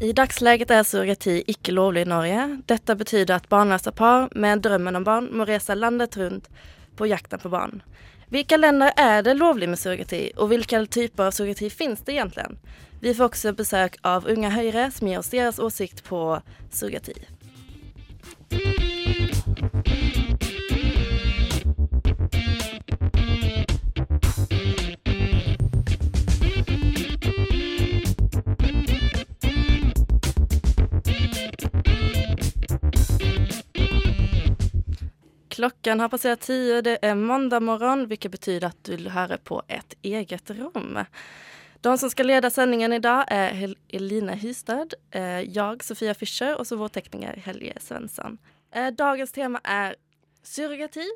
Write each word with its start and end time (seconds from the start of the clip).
I 0.00 0.12
dagsläget 0.12 0.70
er 0.70 0.82
surrogati 0.84 1.38
ikke 1.48 1.72
lovlig 1.72 2.02
i 2.04 2.08
Norge. 2.10 2.42
Dette 2.68 2.94
betyr 3.00 3.30
at 3.32 3.46
barnløse 3.48 3.92
par 3.96 4.26
med 4.36 4.60
drømmen 4.60 4.98
om 4.98 5.04
barn 5.06 5.30
må 5.32 5.46
reise 5.48 5.72
landet 5.74 6.18
rundt 6.20 6.50
på 7.00 7.08
jakten 7.08 7.40
på 7.40 7.48
barn. 7.48 7.80
Hvilke 8.28 8.58
länder 8.60 8.92
er 9.00 9.22
det 9.24 9.38
lovlig 9.38 9.70
med 9.72 9.80
surrogati, 9.80 10.34
og 10.36 10.50
hvilke 10.52 10.82
typer 10.86 11.30
av 11.30 11.32
surrogati 11.32 11.70
finnes 11.72 12.04
det 12.04 12.18
egentlig? 12.18 12.44
Vi 13.00 13.14
får 13.16 13.30
også 13.30 13.54
besøk 13.56 13.96
av 14.04 14.28
Unga 14.28 14.52
Høyre, 14.52 14.90
som 14.92 15.08
gir 15.08 15.22
oss 15.22 15.32
deres 15.32 15.62
åsikt 15.62 16.04
på 16.04 16.42
surrogati. 16.68 17.16
Klokken 35.56 36.00
har 36.00 36.08
passert 36.12 36.42
ti, 36.44 36.56
det 36.84 36.98
er 37.00 37.14
mandag 37.16 37.62
morgen, 37.64 38.02
hvilket 38.10 38.34
betyr 38.34 38.64
at 38.68 38.76
du 38.84 39.06
hører 39.08 39.40
på 39.40 39.62
et 39.72 39.94
eget 40.04 40.50
rom. 40.58 40.98
De 41.80 41.92
som 41.96 42.10
skal 42.12 42.28
lede 42.28 42.50
sendingen 42.52 42.92
i 42.92 42.98
dag, 43.00 43.22
er 43.32 43.54
Hel 43.56 43.72
Eline 43.88 44.34
Hystad, 44.36 44.98
eh, 45.16 45.46
jeg, 45.48 45.80
Sofia 45.80 46.12
Fischer, 46.12 46.58
og 46.60 46.68
så 46.68 46.76
vår 46.76 46.92
tekniker 46.98 47.40
Helge 47.46 47.72
Svensson. 47.80 48.36
Eh, 48.68 48.90
dagens 48.92 49.32
tema 49.32 49.62
er 49.64 49.96
surrogati, 50.44 51.08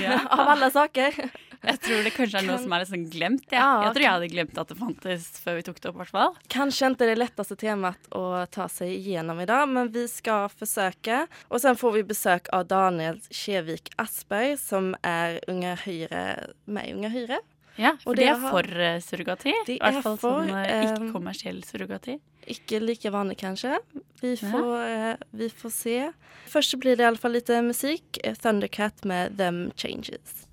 Ja. 0.00 0.18
av 0.36 0.48
alle 0.54 0.70
saker. 0.74 1.16
Jeg 1.60 1.80
tror 1.84 2.04
det 2.06 2.12
kanskje 2.14 2.40
er 2.40 2.46
noe 2.48 2.56
som 2.62 2.72
er 2.72 2.82
litt 2.82 2.90
sånn 2.90 3.06
glemt. 3.12 3.44
Ja. 3.52 3.60
Ja, 3.60 3.72
Jeg 3.84 3.96
tror 3.96 4.04
jeg 4.06 4.14
hadde 4.14 4.30
glemt 4.32 4.60
at 4.62 4.70
det 4.72 4.78
fantes 4.78 5.26
før 5.44 5.58
vi 5.58 5.64
tok 5.66 5.80
det 5.80 5.90
opp. 5.90 5.98
Hvertfall. 6.00 6.30
hvert 6.30 6.40
fall. 6.40 6.52
Kanskje 6.54 6.90
ikke 6.94 7.08
det 7.10 7.18
letteste 7.18 7.56
temaet 7.60 8.08
å 8.16 8.24
ta 8.54 8.68
seg 8.72 8.94
igjennom 8.94 9.42
i 9.44 9.48
dag, 9.50 9.66
men 9.68 9.92
vi 9.92 10.06
skal 10.08 10.48
forsøke. 10.52 11.22
Og 11.50 11.60
sen 11.60 11.76
får 11.80 11.96
vi 11.98 12.06
besøk 12.14 12.48
av 12.56 12.64
Daniel 12.70 13.20
Kjevik 13.28 13.92
Asberg, 14.00 14.56
som 14.62 14.94
er 15.04 15.40
Unge 15.52 15.76
Høyre 15.84 16.24
med 16.64 16.94
Unge 16.96 17.12
Høyre. 17.12 17.42
Ja, 17.78 17.92
For 18.02 18.14
de 18.14 18.22
det 18.22 18.28
er 18.28 18.40
for 18.50 18.62
eh, 18.80 18.98
surrogati. 19.00 19.52
I 19.68 19.78
hvert 19.78 19.94
er 19.94 20.02
fall 20.02 20.16
for, 20.18 20.40
sånn 20.42 20.50
eh, 20.50 20.70
eh, 20.70 20.84
ikke-kommersiell 20.90 21.62
surrogati. 21.64 22.18
Ikke 22.50 22.80
like 22.82 23.10
vanlig, 23.14 23.36
kanskje. 23.38 23.78
Vi 24.20 24.34
Ja. 24.34 24.50
får, 24.50 24.76
eh, 24.88 25.16
vi 25.32 25.48
får 25.48 25.70
se. 25.70 26.12
Først 26.48 26.78
blir 26.80 26.96
det 26.96 27.04
iallfall 27.06 27.32
litt 27.32 27.48
musikk. 27.64 28.18
Thundercat 28.42 29.04
med 29.04 29.36
Them 29.38 29.70
Changes. 29.76 30.46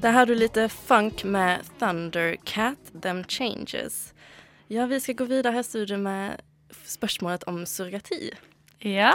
Der 0.00 0.14
har 0.16 0.24
du 0.26 0.32
lite 0.34 0.62
funk 0.72 1.24
med 1.28 1.66
Thundercat, 1.78 2.92
Them 3.02 3.24
Changes. 3.28 4.14
Ja, 4.72 4.86
vi 4.86 4.96
skal 5.00 5.18
gå 5.18 5.26
videre 5.28 5.52
her 5.52 5.60
i 5.60 5.66
studio 5.66 5.98
med 6.00 6.40
spørsmålet 6.88 7.44
om 7.50 7.58
surrogati. 7.68 8.30
Ja. 8.80 9.12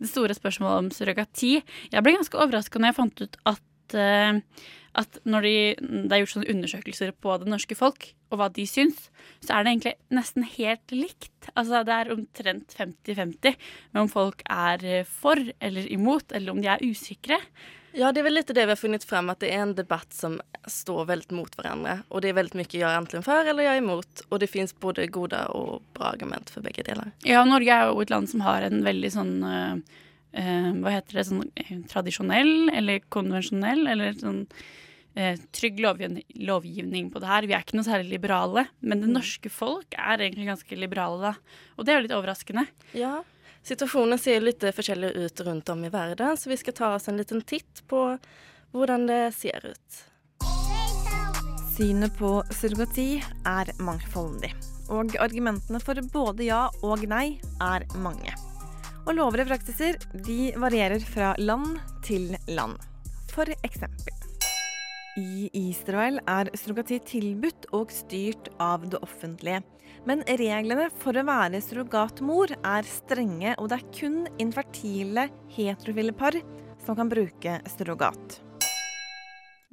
Det 0.00 0.08
store 0.08 0.38
spørsmålet 0.38 0.86
om 0.86 0.88
surrogati. 0.88 1.58
Jeg 1.92 2.06
ble 2.06 2.16
ganske 2.16 2.40
overraska 2.40 2.80
når 2.80 2.94
jeg 2.94 2.98
fant 3.02 3.22
ut 3.26 3.38
at, 3.52 3.98
uh, 4.00 4.40
at 5.04 5.20
når 5.28 5.50
de, 5.50 5.54
det 5.76 6.16
er 6.16 6.24
gjort 6.24 6.34
sånne 6.38 6.56
undersøkelser 6.56 7.12
på 7.20 7.36
det 7.44 7.52
norske 7.52 7.76
folk, 7.76 8.08
og 8.32 8.40
hva 8.40 8.48
de 8.56 8.64
syns, 8.64 9.10
så 9.44 9.52
er 9.52 9.68
det 9.68 9.76
egentlig 9.76 9.96
nesten 10.16 10.48
helt 10.56 10.96
likt. 10.96 11.52
Altså 11.52 11.84
Det 11.84 12.00
er 12.00 12.16
omtrent 12.16 12.80
50-50 12.80 13.60
med 13.92 14.06
om 14.06 14.12
folk 14.16 14.40
er 14.48 14.80
eh, 14.80 15.04
for 15.04 15.36
eller 15.60 15.92
imot, 15.92 16.32
eller 16.32 16.56
om 16.56 16.64
de 16.64 16.72
er 16.72 16.88
usikre. 16.88 17.42
Ja, 17.94 18.10
det 18.10 18.20
er 18.20 18.26
vel 18.26 18.34
litt 18.34 18.50
det 18.50 18.64
vi 18.66 18.72
har 18.72 18.78
funnet 18.78 19.04
frem, 19.06 19.28
at 19.30 19.38
det 19.42 19.52
er 19.54 19.62
en 19.62 19.74
debatt 19.78 20.14
som 20.14 20.40
står 20.70 21.06
veldig 21.12 21.36
mot 21.38 21.52
hverandre. 21.54 22.00
Og 22.10 22.24
det 22.24 22.32
er 22.32 22.38
veldig 22.40 22.58
mye 22.58 22.70
jeg 22.72 22.86
er 22.88 22.98
enten 22.98 23.22
for 23.22 23.46
eller 23.46 23.68
jeg 23.68 23.78
er 23.78 23.82
imot. 23.82 24.24
Og 24.30 24.40
det 24.42 24.50
fins 24.50 24.74
både 24.82 25.06
gode 25.14 25.38
og 25.54 25.84
bra 25.94 26.10
argument 26.10 26.50
for 26.50 26.64
begge 26.64 26.82
deler. 26.86 27.12
Ja, 27.26 27.44
Norge 27.46 27.70
er 27.70 27.90
jo 27.92 28.02
et 28.02 28.10
land 28.10 28.30
som 28.30 28.42
har 28.46 28.66
en 28.66 28.82
veldig 28.86 29.10
sånn 29.14 29.34
eh, 29.46 30.00
eh, 30.42 30.70
Hva 30.80 30.96
heter 30.96 31.20
det? 31.20 31.26
Sånn 31.30 31.44
eh, 31.54 31.76
tradisjonell 31.90 32.72
eller 32.74 33.04
konvensjonell 33.14 33.86
eller 33.94 34.18
sånn 34.18 34.42
eh, 35.14 35.38
trygg 35.54 35.78
lovgivning, 35.84 36.26
lovgivning 36.50 37.12
på 37.14 37.22
det 37.22 37.30
her. 37.30 37.46
Vi 37.46 37.54
er 37.54 37.62
ikke 37.62 37.78
noe 37.78 37.86
særlig 37.86 38.16
liberale, 38.16 38.66
men 38.82 39.04
det 39.04 39.12
norske 39.12 39.52
folk 39.52 39.94
er 39.94 40.18
egentlig 40.18 40.50
ganske 40.50 40.80
liberale, 40.80 41.30
da. 41.30 41.62
Og 41.78 41.86
det 41.86 41.94
er 41.94 42.00
jo 42.00 42.06
litt 42.08 42.18
overraskende. 42.18 42.66
Ja, 42.98 43.20
Situasjonen 43.64 44.20
ser 44.20 44.42
litt 44.44 44.64
forskjellig 44.76 45.14
ut 45.16 45.40
rundt 45.46 45.70
om 45.72 45.84
i 45.86 45.88
verden, 45.88 46.36
så 46.36 46.50
vi 46.50 46.56
skal 46.60 46.74
ta 46.76 46.90
oss 46.98 47.08
en 47.08 47.16
liten 47.16 47.40
titt 47.40 47.80
på 47.88 48.00
hvordan 48.74 49.06
det 49.08 49.22
ser 49.32 49.64
ut. 49.64 50.00
Synet 51.74 52.12
på 52.18 52.36
surrogati 52.52 53.22
er 53.48 53.70
mangfoldig, 53.80 54.52
og 54.92 55.16
argumentene 55.16 55.80
for 55.80 55.98
både 56.12 56.50
ja 56.50 56.66
og 56.84 57.06
nei 57.08 57.38
er 57.64 57.88
mange. 58.04 58.36
Og 59.08 59.16
lover 59.16 59.46
og 59.46 59.50
praksiser 59.54 59.96
de 60.28 60.52
varierer 60.60 61.00
fra 61.00 61.32
land 61.40 61.80
til 62.04 62.36
land. 62.52 62.76
For 63.32 63.48
eksempel. 63.64 64.33
I 65.14 65.46
Israel 65.54 66.18
er 66.26 66.48
surrogati 66.58 66.96
tilbudt 67.06 67.68
og 67.76 67.92
styrt 67.94 68.48
av 68.58 68.82
det 68.90 68.98
offentlige. 69.04 69.60
Men 70.08 70.24
reglene 70.26 70.88
for 71.00 71.14
å 71.14 71.22
være 71.24 71.60
surrogatmor 71.62 72.56
er 72.58 72.88
strenge, 72.88 73.54
og 73.62 73.70
det 73.70 73.78
er 73.78 73.92
kun 73.94 74.16
infertile 74.42 75.28
heterofile 75.54 76.16
par 76.18 76.34
som 76.82 76.98
kan 76.98 77.12
bruke 77.12 77.60
surrogat. 77.76 78.40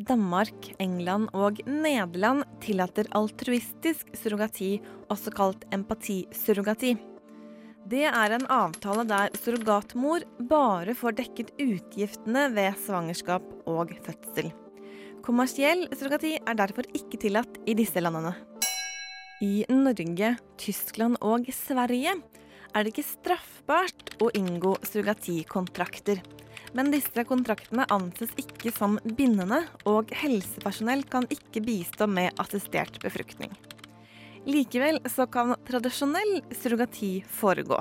Danmark, 0.01 0.71
England 0.81 1.33
og 1.37 1.59
Nederland 1.65 2.45
tillater 2.61 3.09
altruistisk 3.17 4.13
surrogati, 4.17 4.75
også 5.09 5.33
kalt 5.33 5.65
empatisurrogati. 5.73 6.95
Det 7.91 8.05
er 8.07 8.37
en 8.37 8.45
avtale 8.53 9.09
der 9.09 9.33
surrogatmor 9.41 10.23
bare 10.49 10.93
får 10.97 11.17
dekket 11.17 11.53
utgiftene 11.57 12.51
ved 12.53 12.77
svangerskap 12.85 13.55
og 13.65 13.97
fødsel. 14.05 14.53
Kommersiell 15.21 15.83
surrogati 15.93 16.31
er 16.39 16.55
derfor 16.57 16.87
ikke 16.97 17.19
tillatt 17.21 17.59
i 17.69 17.75
disse 17.77 18.01
landene. 18.01 18.31
I 19.45 19.63
Norge, 19.69 20.31
Tyskland 20.57 21.19
og 21.21 21.45
Sverige 21.53 22.15
er 22.71 22.81
det 22.81 22.91
ikke 22.93 23.05
straffbart 23.05 24.15
å 24.21 24.31
inngå 24.37 24.73
surrogatikontrakter. 24.81 26.23
Men 26.73 26.89
disse 26.93 27.25
kontraktene 27.27 27.85
anses 27.93 28.33
ikke 28.39 28.73
som 28.73 28.97
bindende, 29.17 29.61
og 29.85 30.09
helsepersonell 30.23 31.03
kan 31.11 31.27
ikke 31.29 31.61
bistå 31.65 32.07
med 32.09 32.33
assistert 32.41 32.97
befruktning. 33.03 33.53
Likevel 34.49 35.03
så 35.11 35.27
kan 35.29 35.53
tradisjonell 35.67 36.39
surrogati 36.55 37.19
foregå. 37.29 37.77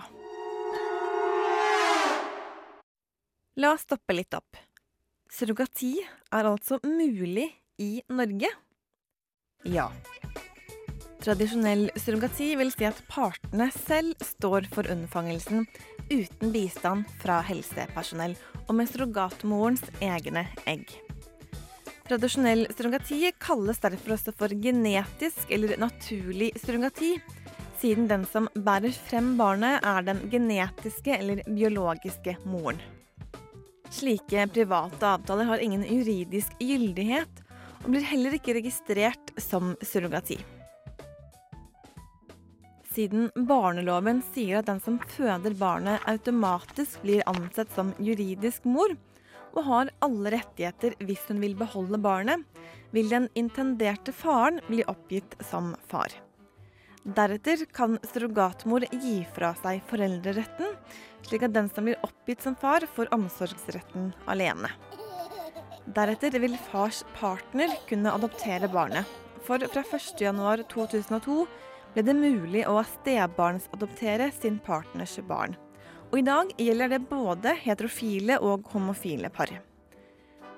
La 3.60 3.72
oss 3.72 3.86
stoppe 3.88 4.16
litt 4.16 4.36
opp. 4.36 4.58
Surrogati 5.30 5.92
er 6.34 6.46
altså 6.48 6.80
mulig 6.82 7.46
i 7.78 8.00
Norge? 8.10 8.48
Ja. 9.62 9.86
Tradisjonell 11.22 11.86
surrogati 12.00 12.48
vil 12.58 12.72
si 12.74 12.88
at 12.88 12.98
partene 13.12 13.68
selv 13.76 14.18
står 14.26 14.66
for 14.74 14.90
unnfangelsen 14.90 15.68
uten 16.10 16.50
bistand 16.50 17.06
fra 17.22 17.38
helsepersonell 17.46 18.34
og 18.66 18.74
med 18.80 18.90
surrogatmorens 18.90 19.86
egne 20.02 20.48
egg. 20.66 20.90
Tradisjonell 22.10 22.66
surrogati 22.74 23.22
kalles 23.38 23.78
derfor 23.84 24.16
også 24.16 24.34
for 24.34 24.50
genetisk 24.50 25.46
eller 25.54 25.78
naturlig 25.78 26.56
surrogati, 26.58 27.20
siden 27.78 28.10
den 28.10 28.26
som 28.26 28.50
bærer 28.58 28.90
frem 29.06 29.36
barnet, 29.38 29.78
er 29.86 30.02
den 30.10 30.26
genetiske 30.32 31.14
eller 31.20 31.46
biologiske 31.46 32.34
moren. 32.50 32.82
Slike 33.90 34.46
private 34.54 35.06
avtaler 35.16 35.50
har 35.50 35.64
ingen 35.64 35.82
juridisk 35.82 36.54
gyldighet, 36.62 37.44
og 37.82 37.90
blir 37.90 38.06
heller 38.06 38.36
ikke 38.36 38.54
registrert 38.60 39.34
som 39.40 39.74
surrogati. 39.82 40.38
siden 43.00 43.30
barneloven 43.48 44.18
sier 44.34 44.60
at 44.60 44.68
den 44.68 44.80
som 44.82 44.98
føder 45.14 45.54
barnet 45.58 46.02
automatisk 46.10 47.02
blir 47.04 47.22
ansett 47.30 47.70
som 47.76 47.92
juridisk 48.02 48.66
mor, 48.68 48.96
og 49.54 49.66
har 49.66 49.92
alle 50.04 50.34
rettigheter 50.36 50.96
hvis 51.06 51.22
hun 51.30 51.40
vil 51.42 51.56
beholde 51.58 51.98
barnet, 52.02 52.42
vil 52.94 53.10
den 53.10 53.28
intenderte 53.38 54.14
faren 54.14 54.60
bli 54.68 54.82
oppgitt 54.90 55.36
som 55.50 55.72
far. 55.90 56.12
Deretter 57.00 57.64
kan 57.72 57.96
surrogatmor 58.12 58.84
gi 58.92 59.20
fra 59.34 59.54
seg 59.62 59.80
foreldreretten, 59.88 60.74
slik 61.26 61.44
at 61.46 61.54
den 61.54 61.68
som 61.72 61.86
blir 61.86 62.00
oppgitt 62.06 62.42
som 62.42 62.56
far, 62.56 62.86
får 62.94 63.12
omsorgsretten 63.14 64.12
alene. 64.30 64.70
Deretter 65.90 66.36
vil 66.42 66.58
fars 66.70 67.02
partner 67.16 67.72
kunne 67.88 68.12
adoptere 68.14 68.68
barnet, 68.70 69.08
for 69.46 69.62
fra 69.72 69.82
1.1.2002 69.82 71.40
ble 71.94 72.04
det 72.06 72.14
mulig 72.14 72.62
å 72.68 72.76
stebarnsadoptere 72.86 74.30
sin 74.36 74.60
partners 74.62 75.16
barn. 75.26 75.56
Og 76.10 76.20
i 76.20 76.26
dag 76.26 76.50
gjelder 76.58 76.94
det 76.94 77.04
både 77.10 77.54
heterofile 77.64 78.38
og 78.42 78.68
homofile 78.74 79.30
par. 79.34 79.52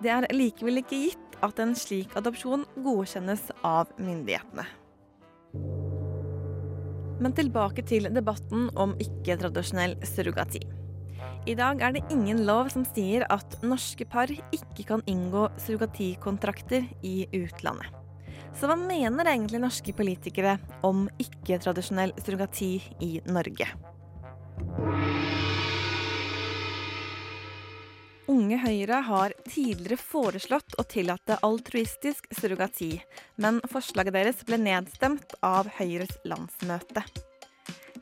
Det 0.02 0.10
er 0.10 0.28
likevel 0.34 0.82
ikke 0.82 1.00
gitt 1.06 1.40
at 1.44 1.58
en 1.62 1.74
slik 1.78 2.14
adopsjon 2.18 2.64
godkjennes 2.84 3.50
av 3.66 3.92
myndighetene. 4.00 4.66
Men 7.22 7.34
tilbake 7.38 7.84
til 7.86 8.08
debatten 8.10 8.66
om 8.74 8.96
ikke-tradisjonell 9.02 9.94
surrogati. 10.06 10.62
I 11.46 11.54
dag 11.58 11.80
er 11.82 11.94
det 11.94 12.02
ingen 12.14 12.42
lov 12.46 12.70
som 12.74 12.84
sier 12.86 13.24
at 13.30 13.56
norske 13.66 14.06
par 14.10 14.30
ikke 14.30 14.86
kan 14.88 15.02
inngå 15.10 15.48
surrogatikontrakter 15.62 16.86
i 17.06 17.26
utlandet. 17.34 17.90
Så 18.58 18.68
hva 18.68 18.76
mener 18.76 19.30
egentlig 19.30 19.62
norske 19.62 19.94
politikere 19.96 20.58
om 20.86 21.06
ikke-tradisjonell 21.22 22.12
surrogati 22.20 22.74
i 23.02 23.14
Norge? 23.30 23.70
Unge 28.32 28.56
Høyre 28.62 29.02
har 29.04 29.34
tidligere 29.44 29.98
foreslått 30.00 30.78
å 30.80 30.86
tillate 30.88 31.36
altruistisk 31.44 32.30
surrogati, 32.32 32.94
men 33.36 33.58
forslaget 33.68 34.16
deres 34.16 34.40
ble 34.48 34.56
nedstemt 34.62 35.34
av 35.44 35.68
Høyres 35.76 36.14
landsmøte. 36.24 37.04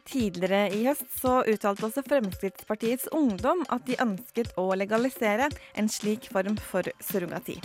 Tidligere 0.06 0.69
i 0.77 0.85
høst 0.87 1.11
så 1.19 1.41
uttalte 1.50 1.88
også 1.88 2.06
Fremskrittspartiets 2.06 3.11
Ungdom 3.17 3.65
at 3.75 3.87
de 3.91 3.99
ønsket 4.03 4.55
å 4.59 4.69
legalisere 4.79 5.50
en 5.75 5.91
slik 5.91 6.31
form 6.31 6.59
for 6.71 6.87
surrogati. 7.03 7.59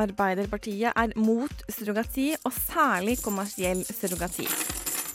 Arbeiderpartiet 0.00 0.96
er 0.96 1.12
mot 1.20 1.66
surrogati, 1.68 2.30
og 2.48 2.56
særlig 2.56 3.18
kommersiell 3.20 3.84
surrogati. 3.84 4.48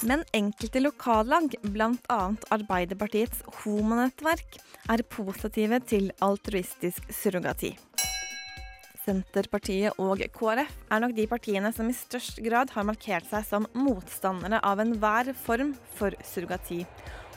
Men 0.05 0.23
enkelte 0.37 0.81
lokallag, 0.83 1.55
bl.a. 1.61 2.21
Arbeiderpartiets 2.53 3.41
homonettverk, 3.63 4.59
er 4.93 5.03
positive 5.09 5.79
til 5.89 6.11
altruistisk 6.23 7.09
surrogati. 7.11 7.73
Senterpartiet 9.07 9.95
og 10.03 10.19
KrF 10.35 10.73
er 10.91 11.01
nok 11.01 11.15
de 11.15 11.25
partiene 11.31 11.71
som 11.73 11.87
i 11.89 11.95
størst 11.95 12.41
grad 12.43 12.73
har 12.75 12.85
markert 12.87 13.29
seg 13.29 13.45
som 13.47 13.69
motstandere 13.77 14.59
av 14.67 14.83
enhver 14.83 15.31
form 15.45 15.71
for 15.95 16.15
surrogati, 16.27 16.81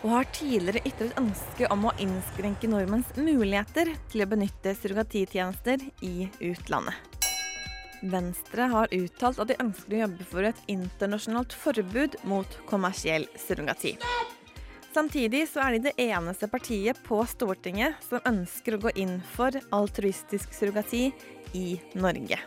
og 0.02 0.16
har 0.16 0.28
tidligere 0.34 0.82
ytret 0.88 1.16
ønske 1.20 1.68
om 1.70 1.86
å 1.86 1.94
innskrenke 2.02 2.70
nordmenns 2.72 3.14
muligheter 3.16 3.94
til 4.10 4.24
å 4.24 4.28
benytte 4.32 4.74
surrogatitjenester 4.82 5.86
i 6.06 6.28
utlandet. 6.50 7.09
Venstre 8.02 8.68
har 8.72 8.92
uttalt 8.96 9.40
at 9.42 9.50
de 9.50 9.58
ønsker 9.60 9.96
å 9.96 10.02
jobbe 10.04 10.26
for 10.30 10.46
et 10.48 10.60
internasjonalt 10.72 11.52
forbud 11.52 12.16
mot 12.28 12.60
kommersiell 12.70 13.26
surrogati. 13.36 13.96
Samtidig 14.90 15.44
så 15.52 15.62
er 15.62 15.76
de 15.76 15.82
det 15.90 15.92
eneste 16.02 16.48
partiet 16.50 16.98
på 17.06 17.20
Stortinget 17.28 18.00
som 18.08 18.24
ønsker 18.26 18.74
å 18.74 18.80
gå 18.86 18.94
inn 18.98 19.20
for 19.36 19.54
altruistisk 19.76 20.56
surrogati 20.56 21.10
i 21.54 21.66
Norge. 21.94 22.40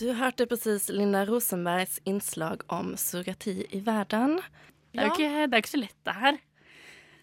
Du 0.00 0.06
hørte 0.16 0.46
presis 0.48 0.88
Linda 0.92 1.26
Rosenbergs 1.28 1.98
innslag 2.08 2.66
om 2.72 2.94
surrogati 2.96 3.58
i 3.70 3.80
verden. 3.84 4.38
Det 4.90 5.00
er 5.00 5.10
jo 5.10 5.16
ikke, 5.16 5.32
det 5.46 5.56
er 5.56 5.62
ikke 5.62 5.76
så 5.76 5.84
lett, 5.84 5.98
det 6.08 6.14
her. 6.18 6.38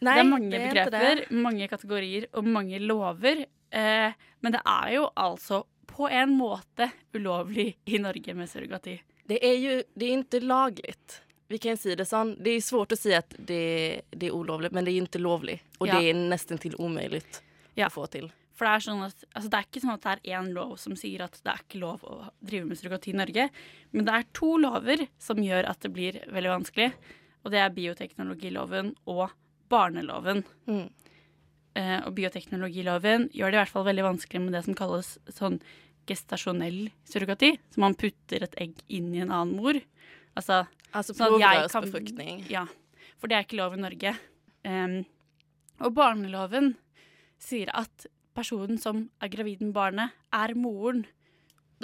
Nei, 0.01 0.13
det 0.13 0.21
er 0.21 0.29
mange 0.29 0.49
det 0.51 0.59
er 0.61 0.67
begreper, 0.73 1.21
mange 1.31 1.67
kategorier 1.71 2.27
og 2.37 2.45
mange 2.45 2.79
lover. 2.83 3.45
Eh, 3.71 4.11
men 4.41 4.51
det 4.53 4.61
er 4.65 4.91
jo 4.95 5.07
altså 5.17 5.63
på 5.87 6.09
en 6.13 6.35
måte 6.37 6.91
ulovlig 7.15 7.75
i 7.89 7.97
Norge 7.97 8.35
med 8.37 8.49
surrogati. 8.51 8.99
Det 9.27 9.39
er 9.43 9.57
jo 9.59 9.77
det 9.97 10.07
er 10.11 10.21
ikke 10.21 10.43
lagligt. 10.45 11.21
Vi 11.49 11.57
kan 11.63 11.77
si 11.79 11.95
det 11.95 12.05
sånn. 12.07 12.35
Det 12.43 12.57
er 12.57 12.63
svårt 12.63 12.91
å 12.91 12.97
si 12.99 13.13
at 13.15 13.29
det, 13.39 14.03
det 14.11 14.27
er 14.29 14.35
ulovlig, 14.35 14.69
men 14.75 14.83
det 14.85 14.93
er 14.93 15.05
ikke 15.07 15.21
lovlig. 15.23 15.61
Og 15.79 15.87
Ja. 15.87 15.95
det 15.99 16.09
er 16.09 16.13
nesten 16.19 16.59
til 16.59 16.75
umulig 16.79 17.23
Ja. 17.75 17.87
å 17.87 17.91
få 17.91 18.09
til. 18.11 18.29
For 18.57 18.65
det 18.65 18.73
er 18.73 18.83
sånn 18.91 19.03
at 19.05 19.23
altså 19.35 19.49
det 19.49 19.57
er 19.59 19.65
ikke 19.67 19.81
sånn 19.83 19.93
at 19.93 20.01
det 20.01 20.11
er 20.31 20.39
én 20.41 20.53
lov 20.53 20.77
som 20.81 20.95
sier 20.95 21.21
at 21.21 21.39
det 21.43 21.51
er 21.53 21.59
ikke 21.61 21.79
lov 21.79 22.01
å 22.01 22.29
drive 22.43 22.65
med 22.65 22.77
surrogati 22.77 23.13
i 23.13 23.17
Norge. 23.17 23.49
Men 23.93 24.05
det 24.05 24.13
er 24.13 24.23
to 24.33 24.57
lover 24.57 25.07
som 25.19 25.37
gjør 25.37 25.69
at 25.69 25.79
det 25.81 25.93
blir 25.93 26.17
veldig 26.27 26.53
vanskelig. 26.55 26.93
Og 27.45 27.51
det 27.51 27.59
er 27.61 27.69
bioteknologiloven 27.69 28.95
og 29.07 29.29
barneloven. 29.71 30.43
Mm. 30.69 30.87
Eh, 31.77 31.99
og 32.07 32.13
bioteknologiloven 32.17 33.27
gjør 33.35 33.53
det 33.53 33.59
i 33.59 33.61
hvert 33.61 33.73
fall 33.73 33.85
veldig 33.87 34.07
vanskelig 34.07 34.41
med 34.43 34.57
det 34.57 34.63
som 34.65 34.77
kalles 34.77 35.15
sånn 35.29 35.59
gestasjonell 36.07 36.87
surrogati. 37.07 37.53
Så 37.73 37.83
man 37.83 37.97
putter 37.99 38.45
et 38.45 38.57
egg 38.63 38.79
inn 38.87 39.11
i 39.13 39.21
en 39.23 39.33
annen 39.33 39.57
mor. 39.59 39.79
Altså 40.37 40.63
altså 40.95 41.15
Sånn 41.15 41.37
provrörsbefruktning. 41.37 42.45
Ja, 42.51 42.65
for 43.19 43.29
det 43.29 43.37
er 43.37 43.47
ikke 43.47 43.59
lov 43.59 43.75
i 43.75 43.81
Norge. 43.81 44.13
Um, 44.67 45.01
og 45.83 45.93
barneloven 45.97 46.73
sier 47.41 47.69
at 47.77 48.07
personen 48.37 48.79
som 48.81 49.07
er 49.23 49.31
gravid 49.33 49.61
med 49.65 49.73
barnet, 49.75 50.15
er 50.33 50.53
moren. 50.57 51.05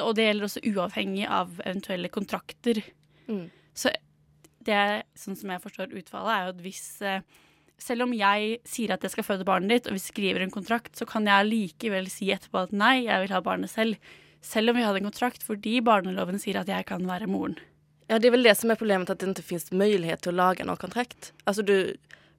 Og 0.02 0.16
det 0.18 0.28
gjelder 0.28 0.48
også 0.48 0.64
uavhengig 0.70 1.26
av 1.30 1.60
eventuelle 1.62 2.10
kontrakter. 2.14 2.82
Mm. 3.28 3.48
Så 3.78 3.92
det 4.66 5.04
sånn 5.18 5.38
som 5.38 5.52
jeg 5.54 5.62
forstår 5.64 5.94
utfallet, 5.98 6.34
er 6.34 6.46
jo 6.46 6.54
at 6.54 6.62
hvis 6.64 6.86
eh, 7.06 7.26
Selv 7.84 8.06
om 8.06 8.14
jeg 8.16 8.60
sier 8.70 8.94
at 8.96 9.04
jeg 9.04 9.12
skal 9.12 9.26
føde 9.28 9.46
barnet 9.48 9.74
ditt, 9.74 9.88
og 9.92 9.98
vi 9.98 10.02
skriver 10.04 10.44
en 10.46 10.54
kontrakt, 10.54 10.94
så 10.96 11.08
kan 11.10 11.26
jeg 11.28 11.50
likevel 11.50 12.08
si 12.12 12.30
etterpå 12.32 12.62
at 12.64 12.72
nei, 12.76 13.02
jeg 13.10 13.26
vil 13.26 13.34
ha 13.36 13.42
barnet 13.44 13.72
selv. 13.74 13.98
Selv 14.44 14.72
om 14.72 14.78
vi 14.80 14.86
hadde 14.86 15.02
en 15.02 15.10
kontrakt 15.10 15.44
fordi 15.44 15.78
barneloven 15.84 16.40
sier 16.40 16.62
at 16.62 16.72
jeg 16.72 16.86
kan 16.88 17.04
være 17.08 17.28
moren. 17.32 17.58
Ja, 18.10 18.20
det 18.20 18.28
er 18.30 18.36
vel 18.36 18.44
det 18.48 18.56
som 18.60 18.72
er 18.72 18.80
problemet, 18.80 19.10
at 19.12 19.20
det 19.20 19.30
ikke 19.34 19.46
finnes 19.54 19.70
mulighet 19.72 20.24
til 20.24 20.34
å 20.34 20.40
lage 20.40 20.66
noen 20.68 20.80
kontrakt. 20.80 21.32
Altså 21.48 21.64
du, 21.66 21.94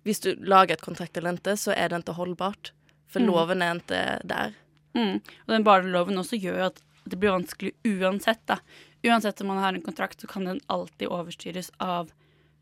hvis 0.05 0.21
du 0.25 0.35
lager 0.45 0.77
et 0.77 0.85
kontrakt 0.85 1.17
eller 1.17 1.37
ikke, 1.39 1.57
så 1.61 1.73
er 1.77 1.89
det 1.93 2.03
ikke 2.05 2.17
holdbart. 2.19 2.73
For 3.09 3.21
Mm. 3.21 3.27
loven 3.31 3.63
er 3.63 3.81
ikke 3.81 4.03
der. 4.27 4.55
Mm. 4.97 5.17
Og 5.47 5.49
den 5.55 5.65
barneloven 5.65 6.21
også 6.21 6.41
gjør 6.41 6.67
at 6.71 6.83
det 7.09 7.19
blir 7.21 7.33
vanskelig 7.37 7.73
uansett. 7.85 8.41
da. 8.47 8.59
Uansett 9.05 9.41
om 9.41 9.49
man 9.49 9.59
har 9.61 9.75
en 9.75 9.83
kontrakt, 9.85 10.21
så 10.21 10.29
kan 10.29 10.45
den 10.45 10.61
alltid 10.69 11.09
overstyres 11.09 11.71
av 11.81 12.13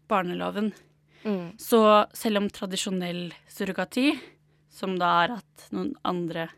barneloven. 0.09 0.73
Mm. 1.25 1.52
Så 1.59 1.83
selv 2.17 2.43
om 2.43 2.49
tradisjonell 2.50 3.29
surrogati, 3.50 4.12
som 4.73 4.97
da 4.99 5.12
er 5.25 5.37
at 5.38 5.69
noen 5.75 5.93
andre 6.09 6.49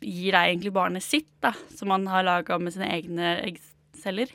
gir 0.00 0.36
deg 0.36 0.52
egentlig 0.52 0.74
barnet 0.76 1.04
sitt, 1.04 1.30
da, 1.42 1.54
som 1.74 1.90
man 1.90 2.06
har 2.10 2.26
laga 2.26 2.58
med 2.60 2.74
sine 2.74 2.90
egne 2.92 3.32
eggceller 3.46 4.30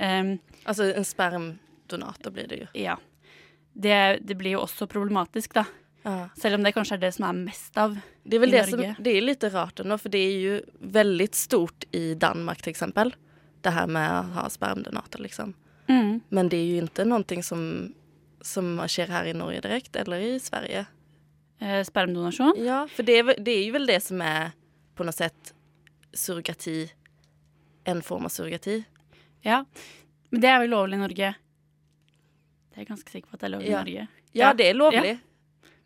um, 0.00 0.38
Altså 0.64 0.88
en 0.92 1.06
spermdonator 1.06 2.32
blir 2.34 2.48
det 2.48 2.62
jo. 2.62 2.68
Ja. 2.78 2.96
Det, 3.72 4.18
det 4.22 4.36
blir 4.40 4.56
jo 4.56 4.64
også 4.64 4.88
problematisk, 4.90 5.54
da. 5.58 5.66
Ja. 6.02 6.28
Selv 6.38 6.58
om 6.58 6.64
det 6.66 6.72
kanskje 6.74 6.96
er 6.96 7.02
det 7.04 7.12
som 7.14 7.28
er 7.28 7.36
mest 7.44 7.76
av 7.78 7.94
Det 8.24 8.36
er 8.36 8.42
vel 8.42 8.50
i 8.50 8.56
det 8.56 8.64
som, 8.66 8.80
Norge. 8.80 8.94
det 8.98 9.12
er 9.14 9.22
litt 9.22 9.44
rart 9.54 9.82
nå, 9.86 9.98
for 10.02 10.12
det 10.12 10.22
er 10.22 10.38
jo 10.42 10.54
veldig 10.96 11.28
stort 11.36 11.86
i 11.94 12.04
Danmark 12.18 12.62
til 12.64 12.72
eksempel. 12.74 13.12
Det 13.62 13.74
her 13.74 13.86
med 13.86 14.08
å 14.10 14.22
ha 14.40 14.48
spermdonator 14.50 15.22
liksom. 15.22 15.54
Mm. 15.86 16.20
Men 16.34 16.50
det 16.50 16.58
er 16.58 16.70
jo 16.72 16.88
ikke 16.88 17.06
noe 17.06 17.44
som, 17.46 17.62
som 18.46 18.74
skjer 18.90 19.12
her 19.12 19.28
i 19.30 19.34
Norge 19.36 19.62
direkte, 19.64 20.02
eller 20.02 20.22
i 20.22 20.38
Sverige. 20.42 20.84
Eh, 21.62 21.80
spermdonasjon. 21.86 22.54
Ja, 22.56 22.86
for 22.90 23.06
det 23.06 23.18
er, 23.20 23.34
det 23.38 23.54
er, 23.54 23.64
jo 23.68 23.76
vel 23.76 23.86
det 23.86 24.00
som 24.02 24.22
er 24.24 24.52
på 24.98 25.06
noe 25.06 25.14
sett 25.14 25.52
surrogati, 26.12 26.90
en 27.88 28.02
form 28.02 28.26
av 28.26 28.34
surrogati. 28.34 28.80
Ja. 29.46 29.62
Men 30.30 30.40
det 30.42 30.50
er 30.50 30.62
vel 30.64 30.72
lovlig 30.74 30.98
i 30.98 31.02
Norge? 31.02 31.34
Det 32.72 32.78
er 32.78 32.84
jeg 32.84 32.88
ganske 32.88 33.14
sikker 33.14 33.30
på 33.30 33.36
at 33.36 33.44
det 33.44 33.48
er 33.50 33.54
lovlig 33.56 33.70
Ja. 33.70 33.76
i 33.78 33.84
Norge. 33.84 34.08
Ja, 34.32 34.46
Ja, 34.46 34.52
det 34.54 34.72
lovlig. 34.72 35.18
Ja. 35.18 35.28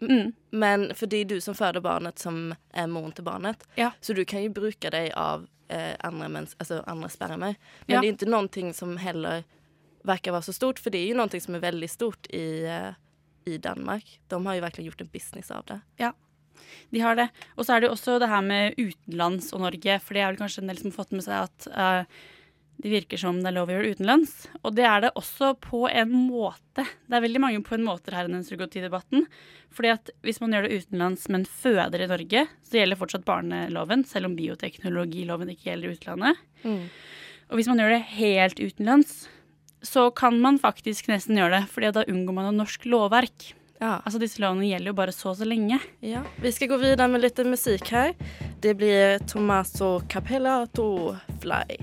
Mm. 0.01 0.33
Men 0.51 0.95
for 0.95 1.07
det 1.07 1.21
er 1.21 1.25
du 1.25 1.41
som 1.41 1.55
føder 1.55 1.81
barnet 1.81 2.19
som 2.19 2.55
er 2.73 2.87
mor 2.87 3.11
til 3.11 3.25
barnet. 3.25 3.65
Ja. 3.77 3.91
Så 4.01 4.15
du 4.15 4.25
kan 4.25 4.45
jo 4.45 4.53
bruke 4.53 4.91
deg 4.93 5.13
av 5.17 5.47
eh, 5.69 5.97
andre, 6.05 6.29
mens, 6.29 6.57
alltså 6.59 6.83
andra 6.87 7.09
spermer. 7.09 7.57
Men 7.87 8.03
det 8.03 8.09
er 8.09 8.13
ikke 8.13 8.31
noe 8.31 8.73
som 8.77 8.97
heller 8.97 9.45
verkar 10.07 10.33
vara 10.33 10.43
så 10.43 10.53
stort. 10.53 10.79
För 10.79 10.91
det 10.91 10.99
är 10.99 11.07
ju 11.07 11.15
någonting 11.15 11.41
som 11.41 11.55
är 11.55 11.59
väldigt 11.59 11.91
stort 11.91 12.27
i, 12.27 12.65
eh, 12.65 13.53
i 13.53 13.59
Danmark. 13.59 14.21
De 14.29 14.47
har 14.47 14.55
ju 14.55 14.61
verkligen 14.61 14.87
gjort 14.87 15.01
en 15.01 15.11
business 15.13 15.51
av 15.51 15.65
det. 15.65 15.81
Ja, 15.97 16.13
De 16.91 17.01
har 17.01 17.17
det. 17.17 17.29
Og 17.57 17.67
så 17.67 17.75
er 17.75 17.81
det 17.81 17.91
jo 17.91 17.97
også 17.97 18.19
det 18.23 18.31
her 18.31 18.43
med 18.43 18.75
utenlands 18.79 19.53
og 19.53 19.61
Norge, 19.61 19.99
for 20.01 20.15
det 20.15 20.23
er 20.23 20.33
vel 20.33 20.41
kanskje 20.41 20.63
en 20.63 20.71
del 20.71 20.79
som 20.81 20.91
har 20.91 20.97
fått 20.97 21.15
med 21.17 21.25
seg 21.27 21.49
at 21.49 21.67
uh, 21.75 22.23
det 22.77 22.93
virker 22.93 23.21
som 23.21 23.39
det 23.41 23.51
er 23.51 23.57
lov 23.57 23.71
å 23.71 23.75
gjøre 23.75 23.89
det 23.89 23.97
utenlands. 23.97 24.35
Og 24.63 24.75
det 24.77 24.85
er 24.85 25.05
det 25.07 25.13
også 25.17 25.55
på 25.65 25.87
en 25.89 26.13
måte. 26.13 26.85
Det 26.85 27.17
er 27.17 27.25
veldig 27.25 27.43
mange 27.43 27.63
på 27.65 27.77
en 27.77 27.87
måte 27.87 28.13
her 28.15 28.29
i 28.29 28.33
den 28.33 28.45
surrogatidebatten. 28.45 29.27
Fordi 29.73 29.93
at 29.95 30.11
hvis 30.27 30.41
man 30.43 30.53
gjør 30.53 30.67
det 30.69 30.83
utenlands, 30.83 31.29
men 31.33 31.47
føder 31.49 32.05
i 32.05 32.11
Norge, 32.11 32.47
så 32.69 32.81
gjelder 32.81 33.01
fortsatt 33.01 33.25
barneloven, 33.29 34.05
selv 34.09 34.29
om 34.31 34.37
bioteknologiloven 34.37 35.53
ikke 35.55 35.71
gjelder 35.71 35.89
i 35.89 35.97
utlandet. 35.97 36.45
Og 37.49 37.59
hvis 37.59 37.71
man 37.71 37.81
gjør 37.81 37.95
det 37.97 38.03
helt 38.19 38.61
utenlands, 38.61 39.17
så 39.87 40.09
kan 40.15 40.41
man 40.43 40.59
faktisk 40.63 41.09
nesten 41.13 41.39
gjøre 41.39 41.61
det, 41.61 41.71
fordi 41.73 41.93
da 41.95 42.05
unngår 42.11 42.37
man 42.37 42.51
jo 42.51 42.57
norsk 42.59 42.85
lovverk. 42.91 43.53
Ja. 43.81 43.99
Altså 44.09 44.19
Disse 44.23 44.41
lovene 44.41 44.69
gjelder 44.71 44.89
jo 44.89 44.97
bare 44.97 45.13
så 45.13 45.31
og 45.35 45.39
så 45.41 45.45
lenge. 45.49 45.79
ja. 46.01 46.23
Vi 46.41 46.53
skal 46.53 46.71
gå 46.73 46.79
videre 46.81 47.09
med 47.13 47.21
litt 47.25 47.41
musikk 47.45 47.91
her. 47.93 48.15
Det 48.65 48.73
blir 48.81 49.19
Tommaso 49.29 50.01
Capellato 50.09 51.17
Fly. 51.43 51.77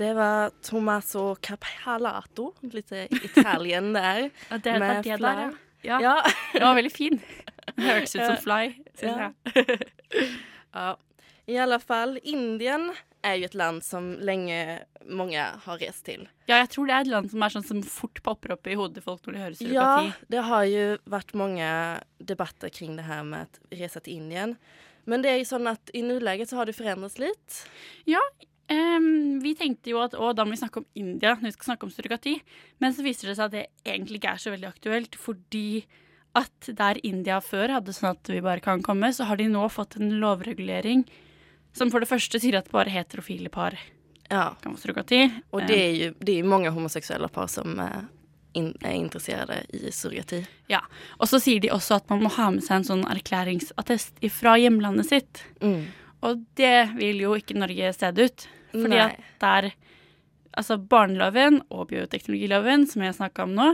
Det 0.00 0.14
var 0.16 0.50
Tommaso 0.64 1.34
Capalato, 1.44 2.54
litt 2.72 2.88
Italien 3.20 3.92
der. 3.92 4.30
Ja, 4.50 4.56
det 4.56 4.78
var 4.80 5.02
det 5.04 5.18
der, 5.20 5.40
ja. 5.42 5.50
ja. 5.82 5.98
Ja. 6.00 6.14
Den 6.54 6.64
var 6.64 6.78
veldig 6.78 6.92
fin. 6.94 7.20
Det 7.76 7.84
hørtes 7.84 8.16
ut 8.16 8.24
som 8.24 8.38
Fly, 8.40 8.70
syns 8.96 9.20
Ja. 9.20 9.28
jeg. 9.52 9.78
Ja, 10.72 10.94
i 11.50 11.56
alle 11.58 11.80
fall 11.82 12.16
Indien 12.22 12.88
er 13.26 13.36
jo 13.42 13.48
et 13.50 13.54
land 13.58 13.82
som 13.84 14.12
lenge 14.24 14.86
mange 15.10 15.42
har 15.66 15.80
rest 15.82 16.04
til. 16.08 16.24
Ja, 16.48 16.62
jeg 16.62 16.70
tror 16.72 16.88
det 16.88 16.94
er 16.96 17.04
et 17.04 17.10
land 17.12 17.28
som 17.32 17.42
er 17.44 17.52
sånn 17.52 17.66
som 17.66 17.80
fort 17.84 18.20
popper 18.24 18.54
opp 18.54 18.70
i 18.70 18.76
hodet 18.78 19.02
folk 19.04 19.26
når 19.26 19.36
de 19.36 19.42
hører 19.44 19.74
Ja, 19.74 19.88
det 20.32 20.44
har 20.46 20.64
jo 20.70 20.84
vært 21.10 21.34
mange 21.36 21.68
debatter 22.22 22.72
kring 22.72 22.96
det 22.96 23.04
her 23.10 23.20
med 23.26 23.60
å 23.68 23.80
reise 23.82 24.00
til 24.06 24.22
Indien. 24.22 24.56
Men 25.10 25.24
det 25.24 25.30
er 25.32 25.38
jo 25.42 25.48
sånn 25.52 25.66
at 25.70 25.90
i 25.96 26.04
nuläget 26.06 26.48
så 26.52 26.60
har 26.60 26.68
det 26.70 26.76
förändrats 26.78 27.18
lite. 27.18 27.66
Em, 28.70 29.40
vi 29.42 29.54
tenkte 29.58 29.90
jo 29.90 29.98
at 30.04 30.14
å, 30.14 30.30
da 30.36 30.44
må 30.46 30.54
vi 30.54 30.60
snakke 30.60 30.82
om 30.82 30.86
India 30.94 31.34
når 31.34 31.48
vi 31.48 31.56
skal 31.56 31.72
snakke 31.72 31.88
om 31.88 31.94
surrogati. 31.94 32.36
Men 32.82 32.94
så 32.94 33.02
viser 33.06 33.30
det 33.30 33.38
seg 33.38 33.48
at 33.48 33.56
det 33.56 33.64
egentlig 33.82 34.20
ikke 34.20 34.36
er 34.36 34.42
så 34.44 34.54
veldig 34.54 34.68
aktuelt, 34.70 35.18
fordi 35.18 35.82
at 36.38 36.70
der 36.78 37.00
India 37.06 37.40
før 37.42 37.74
hadde 37.74 37.94
sånn 37.96 38.12
at 38.12 38.30
vi 38.30 38.42
bare 38.44 38.62
kan 38.62 38.84
komme, 38.86 39.10
så 39.10 39.26
har 39.26 39.40
de 39.40 39.48
nå 39.50 39.64
fått 39.72 39.98
en 39.98 40.14
lovregulering 40.22 41.02
som 41.74 41.90
for 41.90 42.02
det 42.02 42.10
første 42.10 42.38
sier 42.42 42.58
at 42.58 42.70
bare 42.70 42.92
heterofile 42.92 43.50
par 43.52 43.78
Ja, 44.30 44.54
kan 44.62 44.76
få 44.76 44.84
surrogati. 44.84 45.24
Og 45.50 45.66
det 45.66 45.78
er 45.78 45.92
jo 45.98 46.10
det 46.22 46.38
er 46.38 46.46
mange 46.46 46.70
homoseksuelle 46.70 47.26
par 47.34 47.50
som 47.50 47.78
er 47.82 48.04
in, 48.52 48.76
är 48.80 48.92
intresserade 48.92 49.64
i 49.68 49.90
surrogati. 49.92 50.44
Ja. 50.70 50.84
Og 51.18 51.28
så 51.28 51.40
sier 51.42 51.60
de 51.62 51.72
også 51.74 51.98
at 51.98 52.08
man 52.10 52.22
må 52.22 52.30
ha 52.34 52.50
med 52.54 52.62
seg 52.66 52.80
en 52.80 52.86
sånn 52.86 53.04
erklæringsattest 53.10 54.22
fra 54.34 54.56
hjemlandet 54.58 55.10
sitt. 55.10 55.42
Mm. 55.62 55.90
Og 56.26 56.46
det 56.58 56.92
vil 56.98 57.22
jo 57.24 57.34
ikke 57.38 57.58
Norge 57.58 57.92
se 57.96 58.10
det 58.14 58.30
ut. 58.30 58.48
Fordi 58.72 58.96
Nei. 58.96 59.06
at 59.10 59.20
der 59.40 59.72
Altså 60.58 60.74
barneloven 60.82 61.60
og 61.70 61.88
bioteknologiloven, 61.92 62.82
som 62.90 63.02
jeg 63.04 63.14
snakka 63.14 63.44
om 63.44 63.52
nå, 63.54 63.68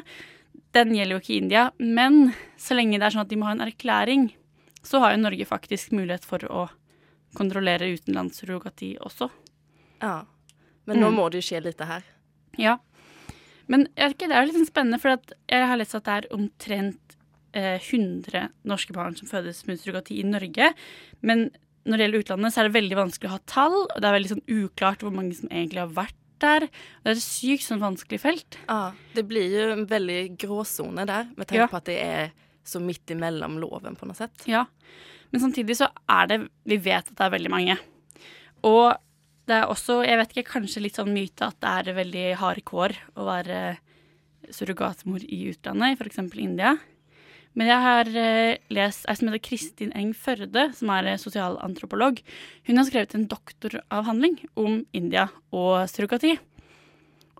den 0.76 0.90
gjelder 0.92 1.14
jo 1.16 1.20
ikke 1.22 1.32
i 1.32 1.38
India. 1.40 1.62
Men 1.80 2.34
så 2.60 2.76
lenge 2.76 2.98
det 3.00 3.06
er 3.06 3.14
sånn 3.14 3.22
at 3.24 3.30
de 3.30 3.38
må 3.40 3.46
ha 3.48 3.54
en 3.56 3.64
erklæring, 3.64 4.26
så 4.84 5.00
har 5.00 5.14
jo 5.14 5.22
Norge 5.22 5.46
faktisk 5.48 5.94
mulighet 5.96 6.26
for 6.28 6.44
å 6.52 6.66
kontrollere 7.34 7.88
utenlandssurrogati 7.96 8.98
også. 9.00 9.30
Ja. 10.02 10.26
Men 10.84 11.00
nå 11.00 11.08
Mm. 11.08 11.16
må 11.16 11.30
det 11.32 11.40
jo 11.40 11.48
skje 11.48 11.62
lite 11.64 11.86
her. 11.88 12.02
Ja. 12.58 12.76
Men 13.68 13.88
det 13.96 14.20
er 14.28 14.44
jo 14.44 14.52
litt 14.52 14.60
sånn 14.60 14.68
spennende, 14.70 15.00
for 15.00 15.16
jeg 15.48 15.66
har 15.66 15.76
lest 15.78 15.94
at 15.94 16.04
det 16.04 16.12
er 16.24 16.34
omtrent 16.36 17.16
eh, 17.54 17.78
100 17.80 18.50
norske 18.66 18.92
barn 18.92 19.16
som 19.16 19.26
fødes 19.26 19.66
med 19.66 19.80
surrogati 19.80 20.20
i 20.20 20.28
Norge. 20.28 20.74
Men 21.22 21.50
når 21.86 21.96
det 22.00 22.06
gjelder 22.06 22.22
utlandet, 22.24 22.52
så 22.54 22.60
er 22.62 22.68
det 22.68 22.76
veldig 22.76 22.96
vanskelig 22.98 23.28
å 23.30 23.34
ha 23.36 23.42
tall, 23.46 23.76
og 23.86 23.96
det 24.02 24.08
er 24.08 24.16
veldig 24.18 24.32
sånn 24.34 24.46
uklart 24.58 25.04
hvor 25.06 25.14
mange 25.14 25.36
som 25.38 25.48
egentlig 25.52 25.82
har 25.84 25.92
vært 25.96 26.16
der. 26.42 26.66
Det 26.66 27.08
er 27.12 27.16
et 27.16 27.22
sykt 27.24 27.64
sånn 27.64 27.80
vanskelig 27.80 28.18
felt. 28.20 28.58
Ja, 28.68 28.92
det 29.16 29.24
blir 29.30 29.46
jo 29.54 29.68
en 29.72 29.86
veldig 29.88 30.20
gråsone 30.42 31.06
der, 31.08 31.30
med 31.36 31.46
tanke 31.48 31.62
Ja. 31.62 31.68
på 31.70 31.78
at 31.78 31.88
det 31.88 31.98
er 32.02 32.32
så 32.66 32.80
midt 32.82 33.06
imellom 33.14 33.58
loven 33.62 33.94
på 33.96 34.06
noe 34.10 34.18
sätt. 34.18 34.44
Ja. 34.50 34.66
Men 35.32 35.40
samtidig 35.40 35.76
så 35.78 35.88
er 36.08 36.26
det 36.26 36.48
Vi 36.66 36.76
vet 36.76 37.08
at 37.08 37.14
det 37.16 37.24
er 37.24 37.30
veldig 37.38 37.50
mange. 37.50 37.78
Og 38.66 38.96
det 39.46 39.54
er 39.54 39.66
også, 39.70 40.00
jeg 40.04 40.18
vet 40.18 40.32
ikke, 40.34 40.50
kanskje 40.58 40.82
litt 40.82 40.96
sånn 40.98 41.12
myte 41.14 41.46
at 41.46 41.60
det 41.62 41.70
er 41.88 41.94
veldig 41.94 42.36
harde 42.36 42.62
kår 42.66 42.96
å 43.16 43.24
være 43.28 43.78
surrogatmor 44.50 45.22
i 45.22 45.52
utlandet, 45.52 45.98
f.eks. 46.00 46.18
India. 46.38 46.76
Men 47.56 47.70
jeg 47.70 47.82
har 47.86 48.10
eh, 48.20 48.58
lest 48.76 49.06
ei 49.08 49.16
som 49.16 49.30
heter 49.30 49.44
Kristin 49.44 49.94
Eng 49.96 50.12
Førde, 50.16 50.68
som 50.76 50.92
er 50.92 51.08
eh, 51.08 51.20
sosialantropolog. 51.20 52.20
Hun 52.68 52.80
har 52.80 52.88
skrevet 52.88 53.16
en 53.16 53.28
doktoravhandling 53.30 54.42
om 54.60 54.82
India 54.96 55.30
og 55.56 55.86
surrogati. 55.88 56.34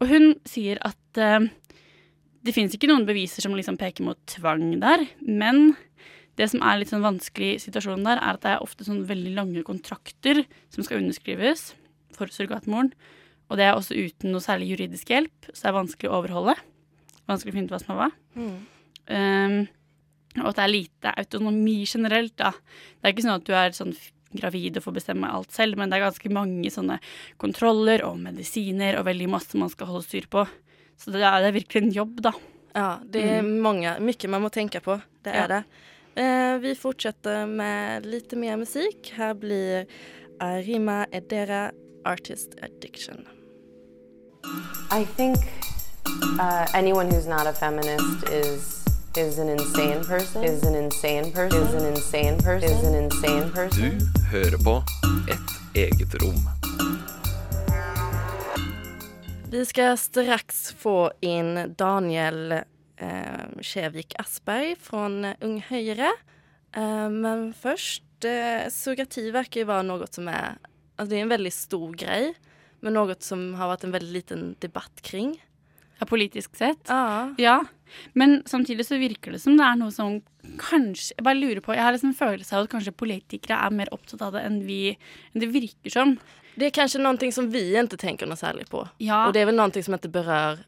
Og 0.01 0.09
hun 0.09 0.35
sier 0.49 0.81
at 0.85 1.21
uh, 1.21 1.45
det 2.45 2.53
finnes 2.53 2.75
ikke 2.77 2.89
noen 2.91 3.07
beviser 3.09 3.45
som 3.45 3.55
liksom 3.57 3.79
peker 3.81 4.05
mot 4.05 4.19
tvang 4.29 4.75
der, 4.83 5.07
men 5.25 5.71
det 6.37 6.51
som 6.53 6.61
er 6.61 6.81
litt 6.81 6.93
sånn 6.93 7.05
vanskelig 7.05 7.63
situasjonen 7.65 8.05
der, 8.05 8.21
er 8.21 8.37
at 8.37 8.45
det 8.45 8.51
er 8.53 8.65
ofte 8.65 8.85
sånn 8.85 9.07
veldig 9.09 9.33
lange 9.39 9.65
kontrakter 9.65 10.43
som 10.73 10.85
skal 10.85 11.01
underskrives 11.01 11.71
for 12.17 12.29
surrogatmoren. 12.33 12.93
Og 13.49 13.57
det 13.57 13.69
er 13.69 13.77
også 13.77 13.97
uten 13.97 14.35
noe 14.35 14.45
særlig 14.45 14.75
juridisk 14.75 15.11
hjelp, 15.13 15.49
så 15.49 15.63
det 15.63 15.71
er 15.71 15.79
vanskelig 15.79 16.11
å 16.11 16.19
overholde. 16.21 16.57
Vanskelig 17.31 17.55
å 17.55 17.57
finne 17.57 17.71
ut 17.71 17.75
hva 17.75 17.81
som 17.83 17.95
er 17.95 18.01
hva. 18.03 18.11
Um, 19.07 19.59
og 20.43 20.51
at 20.51 20.59
det 20.59 20.65
er 20.65 20.75
lite 20.75 21.15
autonomi 21.23 21.79
generelt, 21.89 22.37
da. 22.41 22.53
Det 22.53 23.09
er 23.09 23.15
ikke 23.15 23.27
sånn 23.27 23.39
at 23.41 23.49
du 23.49 23.55
er 23.57 23.77
sånn 23.77 23.95
gravid 24.37 24.77
og 24.77 24.85
får 24.85 24.97
bestemme 24.99 25.31
alt 25.33 25.55
selv, 25.55 25.79
men 25.79 25.91
det 25.91 25.99
er 25.99 26.07
ganske 26.09 26.33
mange 26.35 26.71
sånne 26.73 26.99
kontroller 27.41 28.05
og 28.05 28.19
medisiner 28.21 28.99
og 28.99 29.07
veldig 29.09 29.31
masse 29.33 29.59
man 29.59 29.73
skal 29.73 29.91
holde 29.93 30.07
styr 30.09 30.29
på. 30.31 30.45
Så 31.01 31.13
det 31.13 31.23
er, 31.23 31.41
det 31.45 31.51
er 31.51 31.59
virkelig 31.59 31.83
en 31.85 31.95
jobb, 31.95 32.21
da. 32.25 32.33
Ja, 32.77 32.89
det 33.05 33.23
er 33.25 33.43
mm. 33.45 33.53
mange, 33.65 33.93
mye 34.05 34.33
man 34.33 34.45
må 34.45 34.53
tenke 34.53 34.83
på. 34.85 34.99
Det 35.25 35.33
er 35.33 35.47
Ja. 35.47 35.47
det. 35.47 35.63
Eh, 36.17 36.59
vi 36.59 36.75
fortsetter 36.75 37.47
med 37.47 38.07
lite 38.07 38.37
mer 38.37 38.57
musikk. 38.57 39.13
Her 39.17 39.35
blir 39.35 39.87
Arima 40.41 41.07
Edera 41.13 41.71
Artist 42.05 42.55
Addiction. 42.63 43.27
I 44.91 45.05
think 45.05 45.37
uh, 46.39 46.67
anyone 46.75 47.11
who's 47.11 47.27
not 47.27 47.47
a 47.47 47.53
feminist 47.53 48.29
is 48.31 48.76
is 49.19 49.39
an 49.39 49.49
insane 49.49 50.05
person. 50.05 50.45
Is 50.45 50.63
an 50.63 50.75
insane 50.75 51.33
person. 51.33 51.63
Is 51.63 51.75
an 51.75 51.87
insane 51.87 52.39
person. 52.39 52.71
Is 52.71 52.85
an 52.85 52.95
insane 52.95 53.51
person. 53.51 53.99
Du 54.15 54.21
hører 54.31 54.59
på 54.65 54.83
Et 55.33 55.77
eget 55.77 56.15
rom. 56.23 56.41
Vi 59.51 59.67
ska 59.67 59.97
strax 59.97 60.73
få 60.79 61.13
in 61.21 61.75
Daniel 61.77 62.53
eh, 62.97 63.47
Kjevik-Asberg 63.61 64.77
från 64.81 65.25
Ung 65.41 65.61
Høyre. 65.69 66.13
Eh, 66.77 67.09
men 67.11 67.55
först, 67.55 68.25
eh, 68.25 68.71
surrogati 68.71 69.31
verkar 69.31 69.61
ju 69.61 69.65
vara 69.65 69.83
något 69.83 70.15
som 70.15 70.29
är, 70.29 70.59
alltså 70.97 71.11
det 71.11 71.17
är 71.17 71.23
en 71.23 71.29
väldigt 71.29 71.55
stor 71.55 71.93
grej, 71.93 72.35
men 72.81 72.93
något 72.93 73.23
som 73.23 73.55
har 73.55 73.67
varit 73.67 73.85
en 73.85 73.91
väldigt 73.91 74.13
liten 74.13 74.57
debatt 74.59 75.01
kring. 75.03 75.46
Ja, 76.01 76.07
politisk 76.09 76.57
sett. 76.59 76.91
Ja. 76.91 77.33
Ja, 77.41 77.57
men 78.13 78.43
samtidig 78.47 78.87
så 78.87 78.99
virker 79.01 79.33
det 79.33 79.41
som 79.41 79.57
det 79.57 79.65
er 79.65 79.79
noe 79.81 79.95
som 79.95 80.19
kanskje 80.61 81.17
Jeg 81.17 81.25
bare 81.27 81.39
lurer 81.39 81.63
på, 81.65 81.75
jeg 81.75 81.83
har 81.83 81.95
liksom 81.95 82.13
en 82.13 82.19
følelse 82.19 82.55
av 82.55 82.67
at 82.67 82.71
kanskje 82.71 82.93
politikere 82.95 83.57
er 83.67 83.75
mer 83.75 83.91
opptatt 83.95 84.23
av 84.23 84.37
det 84.37 84.45
enn 84.47 84.61
vi 84.67 84.81
enn 84.93 85.43
det 85.43 85.51
virker 85.51 85.91
som. 85.91 86.15
Det 86.57 86.69
er 86.69 86.77
kanskje 86.77 87.03
noe 87.03 87.33
som 87.35 87.51
vi 87.53 87.65
ikke 87.75 87.99
tenker 88.01 88.29
noe 88.29 88.39
særlig 88.39 88.69
på. 88.71 88.85
Ja. 89.03 89.27
Og 89.27 89.35
det 89.35 89.43
er 89.43 89.51
vel 89.51 89.59
noe 89.59 89.83
som 89.83 89.97
ikke 89.97 90.13
berører 90.21 90.63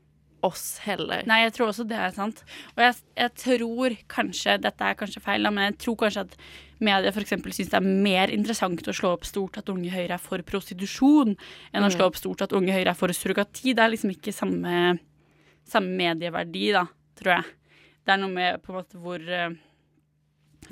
oss 0.46 0.78
heller. 0.84 1.24
Nei, 1.26 1.40
jeg 1.44 1.54
tror 1.56 1.72
også 1.72 1.86
det 1.88 1.98
er 1.98 2.14
sant. 2.14 2.42
Og 2.76 2.82
jeg, 2.84 2.96
jeg 3.18 3.34
tror 3.42 3.94
kanskje, 4.10 4.58
dette 4.62 4.86
er 4.86 4.98
kanskje 4.98 5.22
feil, 5.24 5.46
da, 5.46 5.52
men 5.54 5.70
jeg 5.70 5.78
tror 5.84 5.96
kanskje 6.04 6.24
at 6.26 6.36
media 6.84 7.10
f.eks. 7.10 7.34
syns 7.34 7.72
det 7.72 7.78
er 7.78 7.88
mer 8.06 8.30
interessant 8.34 8.90
å 8.90 8.94
slå 8.94 9.16
opp 9.16 9.26
stort 9.26 9.58
at 9.58 9.70
Unge 9.72 9.90
Høyre 9.90 10.14
er 10.14 10.22
for 10.22 10.42
prostitusjon, 10.46 11.34
enn 11.72 11.86
å 11.86 11.90
slå 11.90 12.06
opp 12.10 12.18
stort 12.20 12.44
at 12.46 12.54
Unge 12.54 12.74
Høyre 12.74 12.92
er 12.92 12.98
for 12.98 13.14
surrogati. 13.14 13.74
Det 13.74 13.82
er 13.82 13.94
liksom 13.94 14.14
ikke 14.14 14.34
samme, 14.34 14.98
samme 15.68 15.94
medieverdi, 15.98 16.68
da, 16.76 16.84
tror 17.18 17.34
jeg. 17.38 17.54
Det 18.04 18.14
er 18.14 18.20
noe 18.22 18.32
med 18.32 18.62
på 18.64 18.72
en 18.72 18.78
måte 18.80 19.00
hvor 19.00 19.20
eh, 19.20 19.56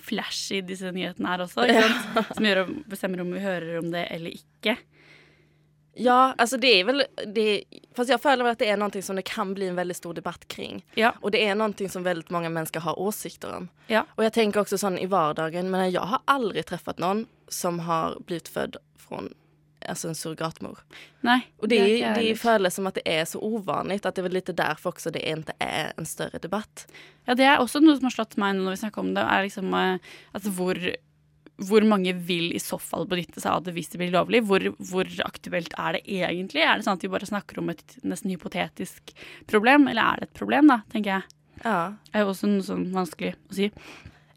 flashy 0.02 0.62
disse 0.66 0.90
nyhetene 0.94 1.34
er 1.34 1.44
også, 1.44 1.66
sant? 1.68 2.20
som 2.36 2.48
gjør 2.48 2.66
bestemmer 2.88 3.24
om 3.24 3.32
vi 3.34 3.42
hører 3.44 3.80
om 3.82 3.90
det 3.92 4.06
eller 4.14 4.38
ikke. 4.38 4.76
Ja, 5.98 6.34
altså 6.36 6.58
det 6.60 6.70
er 6.76 6.84
vel 6.84 7.02
det, 7.32 7.64
fast 7.96 8.12
føler 8.20 8.44
vel 8.44 8.52
at 8.52 8.60
det 8.60 8.68
er 8.68 8.76
noe 8.76 9.00
som 9.02 9.16
det 9.16 9.24
kan 9.28 9.54
bli 9.56 9.70
en 9.70 9.78
veldig 9.78 9.96
stor 9.96 10.16
debatt 10.18 10.44
kring. 10.52 10.82
Ja. 11.00 11.14
Og 11.22 11.32
det 11.32 11.40
er 11.40 11.56
noe 11.56 11.88
som 11.88 12.04
veldig 12.04 12.28
mange 12.34 12.50
mennesker 12.52 12.84
har 12.84 13.00
åsikter 13.00 13.54
om. 13.62 13.70
Ja. 13.88 14.04
Og 14.18 14.26
jeg 14.26 14.34
tenker 14.36 14.60
også 14.60 14.76
sånn 14.80 14.98
i 15.00 15.08
vardagen, 15.08 15.70
men 15.72 15.86
jeg 15.88 16.04
har 16.04 16.20
aldri 16.28 16.66
truffet 16.68 17.00
noen 17.00 17.24
som 17.48 17.80
har 17.88 18.18
blitt 18.28 18.50
født 18.52 18.76
från 19.00 19.32
alltså 19.88 20.08
en 20.08 20.14
surrogatmor. 20.14 20.78
Nej, 21.20 21.52
Och 21.58 21.68
det, 21.68 21.78
det 21.84 22.02
är 22.02 22.58
det, 22.58 22.70
som 22.70 22.86
att 22.86 22.94
det 22.94 23.18
är 23.18 23.24
så 23.24 23.40
ovanligt, 23.40 24.06
att 24.06 24.14
det 24.14 24.20
är 24.20 24.28
väl 24.28 24.32
lite 24.32 24.52
därför 24.52 24.88
också 24.90 25.10
det 25.10 25.28
inte 25.28 25.52
är 25.58 25.92
en 25.96 26.06
större 26.06 26.38
debatt. 26.38 26.86
Ja, 27.24 27.34
det 27.34 27.44
er 27.44 27.58
også 27.58 27.80
noe 27.82 27.96
som 27.96 28.06
har 28.06 28.14
slått 28.14 28.36
meg 28.38 28.54
nå 28.54 28.64
når 28.66 28.76
vi 28.76 28.82
snakker 28.84 29.02
om 29.02 29.12
det, 29.16 29.24
er 29.26 29.46
liksom 29.46 29.74
altså 29.74 30.52
hvor, 30.54 30.78
hvor 31.58 31.86
mange 31.88 32.12
vil 32.28 32.52
i 32.54 32.62
så 32.62 32.78
fall 32.78 33.06
benytte 33.10 33.42
seg 33.42 33.52
av 33.52 33.64
det 33.66 33.74
hvis 33.76 33.90
det 33.92 33.98
blir 33.98 34.14
lovlig? 34.14 34.44
Hvor, 34.46 34.68
hvor 34.78 35.10
aktuelt 35.26 35.74
er 35.74 35.98
det 35.98 36.04
egentlig? 36.06 36.62
Er 36.62 36.78
det 36.78 36.86
sånn 36.86 37.00
at 37.00 37.06
vi 37.06 37.12
bare 37.12 37.28
snakker 37.28 37.58
om 37.62 37.72
et 37.72 37.96
nesten 38.06 38.30
hypotetisk 38.30 39.14
problem, 39.50 39.88
eller 39.90 40.02
er 40.02 40.22
det 40.22 40.30
et 40.30 40.38
problem, 40.38 40.70
da, 40.70 40.82
tenker 40.92 41.18
jeg. 41.18 41.32
Ja. 41.64 41.78
Det 42.06 42.20
er 42.20 42.26
jo 42.26 42.34
også 42.34 42.50
noe 42.52 42.66
sånn 42.66 42.86
vanskelig 42.94 43.34
å 43.50 43.56
si. 43.58 43.70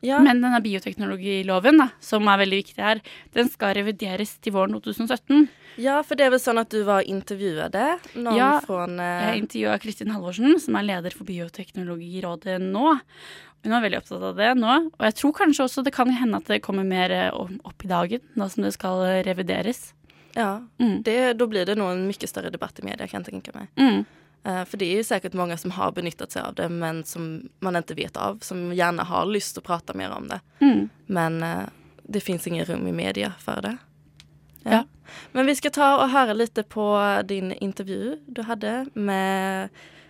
Ja, 0.01 0.19
Men 0.23 0.39
denne 0.41 0.61
bioteknologiloven, 0.63 1.77
da, 1.81 1.89
som 1.99 2.27
er 2.31 2.37
veldig 2.39 2.59
viktig 2.61 2.79
her, 2.83 3.01
den 3.35 3.49
skal 3.51 3.73
revideres 3.75 4.37
til 4.39 4.53
våren 4.55 4.71
2017. 4.79 5.47
ja, 5.77 5.97
for 6.07 6.15
det 6.15 6.25
er 6.25 6.31
vel 6.31 6.39
sånn 6.39 6.59
at 6.61 6.69
du 6.71 6.83
var 6.87 7.03
intervjuet 7.03 7.71
det? 7.73 7.89
Ja, 8.15 8.61
från... 8.63 8.97
eh, 8.99 9.33
Jeg 9.33 9.41
intervjua 9.43 9.79
Kristin 9.83 10.11
Halvorsen, 10.15 10.57
som 10.59 10.75
er 10.79 10.83
leder 10.87 11.11
for 11.11 11.25
Bioteknologirådet 11.27 12.59
nå. 12.61 12.99
Hun 13.63 13.73
er 13.75 13.81
veldig 13.83 13.99
opptatt 13.99 14.23
av 14.23 14.35
det 14.39 14.53
nå. 14.55 14.75
Og 14.95 15.03
jeg 15.03 15.15
tror 15.19 15.33
kanskje 15.35 15.65
også 15.67 15.83
det 15.83 15.93
kan 15.95 16.09
hende 16.15 16.37
at 16.39 16.47
det 16.47 16.61
kommer 16.63 16.85
mer 16.87 17.11
eh, 17.11 17.31
opp 17.67 17.83
i 17.83 17.89
dagen, 17.91 18.21
nå 18.39 18.47
som 18.49 18.63
det 18.63 18.73
skal 18.77 19.03
eh, 19.03 19.23
revideres. 19.27 19.93
Ja, 20.37 20.61
Mm. 20.79 21.01
det, 21.03 21.37
da 21.39 21.45
blir 21.49 21.65
det 21.65 21.75
nå 21.75 21.87
en 21.91 22.05
mye 22.07 22.27
større 22.29 22.51
debatt 22.53 22.79
i 22.79 22.85
media 22.85 23.07
kan 23.07 23.23
jeg 23.23 23.33
tenke 23.33 23.51
meg. 23.55 23.67
Mm. 23.75 24.05
Eh, 24.43 24.65
För 24.65 24.77
det 24.77 24.85
er 24.85 24.97
jo 25.01 25.03
sikkert 25.03 25.33
mange 25.33 25.57
som 25.57 25.71
har 25.71 25.91
benyttet 25.91 26.31
seg 26.31 26.45
av 26.45 26.55
det 26.55 26.69
men 26.71 27.03
som 27.03 27.49
man 27.59 27.75
ikke 27.75 27.97
vet 27.97 28.17
av, 28.17 28.39
som 28.41 28.69
gjerne 28.73 29.03
har 29.03 29.25
lyst 29.27 29.55
til 29.55 29.63
å 29.63 29.67
prate 29.67 29.95
mer 29.97 30.13
om 30.15 30.29
det. 30.31 30.39
Mm. 30.61 30.89
Men 31.07 31.43
eh, 31.43 31.65
det 32.03 32.23
fins 32.23 32.47
ingen 32.47 32.65
rum 32.65 32.87
i 32.87 32.95
media 32.95 33.33
for 33.39 33.61
det. 33.61 33.77
Ja. 34.63 34.83
Men 35.31 35.45
vi 35.45 35.55
skal 35.55 35.71
ta 35.71 35.89
og 36.03 36.11
høre 36.13 36.35
litt 36.37 36.59
på 36.69 36.85
din 37.25 37.51
intervju 37.51 38.19
du 38.27 38.43
hadde 38.45 38.85
med, 38.93 39.69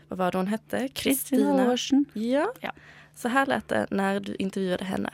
Hva 0.09 0.17
var 0.17 0.31
det 0.31 0.39
hun 0.41 0.47
hette? 0.49 0.87
Kristine 0.93 1.45
Halvorsen. 1.53 2.05
Ja. 2.13 2.47
Ja. 2.61 2.71
Så 3.15 3.29
her 3.29 3.45
lät 3.45 3.67
det 3.67 3.87
når 3.91 4.19
du 4.25 4.35
intervjuet 4.39 4.81
henne. 4.81 5.11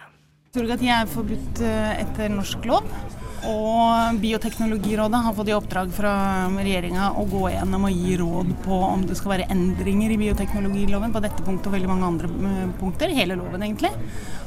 Tror 0.53 0.63
dere 0.69 0.77
at 0.77 0.83
jeg 0.85 0.95
er 0.95 1.09
forbudt 1.11 1.61
eh, 1.67 2.01
etter 2.05 2.29
norsk 2.31 2.65
lov. 2.69 2.87
Og 3.45 4.17
Bioteknologirådet 4.21 5.19
har 5.25 5.33
fått 5.37 5.49
i 5.51 5.53
oppdrag 5.53 5.91
fra 5.93 6.13
regjeringa 6.55 7.11
å 7.19 7.25
gå 7.29 7.43
gjennom 7.53 7.85
og 7.85 7.93
gi 7.93 8.15
råd 8.17 8.53
på 8.65 8.79
om 8.87 9.05
det 9.05 9.17
skal 9.19 9.35
være 9.35 9.47
endringer 9.53 10.13
i 10.15 10.17
bioteknologiloven 10.21 11.13
på 11.13 11.21
dette 11.21 11.45
punktet 11.45 11.69
og 11.69 11.75
veldig 11.77 11.91
mange 11.91 12.09
andre 12.09 12.31
eh, 12.31 12.73
punkter. 12.79 13.13
Hele 13.13 13.37
loven, 13.37 13.67
egentlig. 13.67 13.91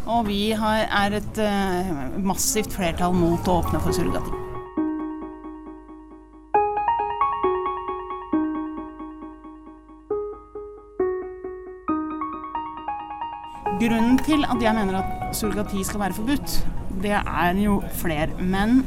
Og 0.09 0.27
vi 0.27 0.41
har, 0.57 0.87
er 1.05 1.19
et 1.21 1.41
uh, 1.45 2.19
massivt 2.25 2.75
flertall 2.75 3.15
mot 3.15 3.47
å 3.47 3.61
åpne 3.61 3.83
for 3.85 3.95
surrogati. 3.95 4.35
Grunnen 13.79 14.19
til 14.27 14.43
at 14.43 14.63
jeg 14.65 14.75
mener 14.75 14.99
at 14.99 15.37
surrogati 15.39 15.85
skal 15.87 16.03
være 16.03 16.17
forbudt, 16.17 16.57
det 17.03 17.15
er 17.19 17.63
jo 17.63 17.81
flere. 18.01 18.35
Men 18.41 18.83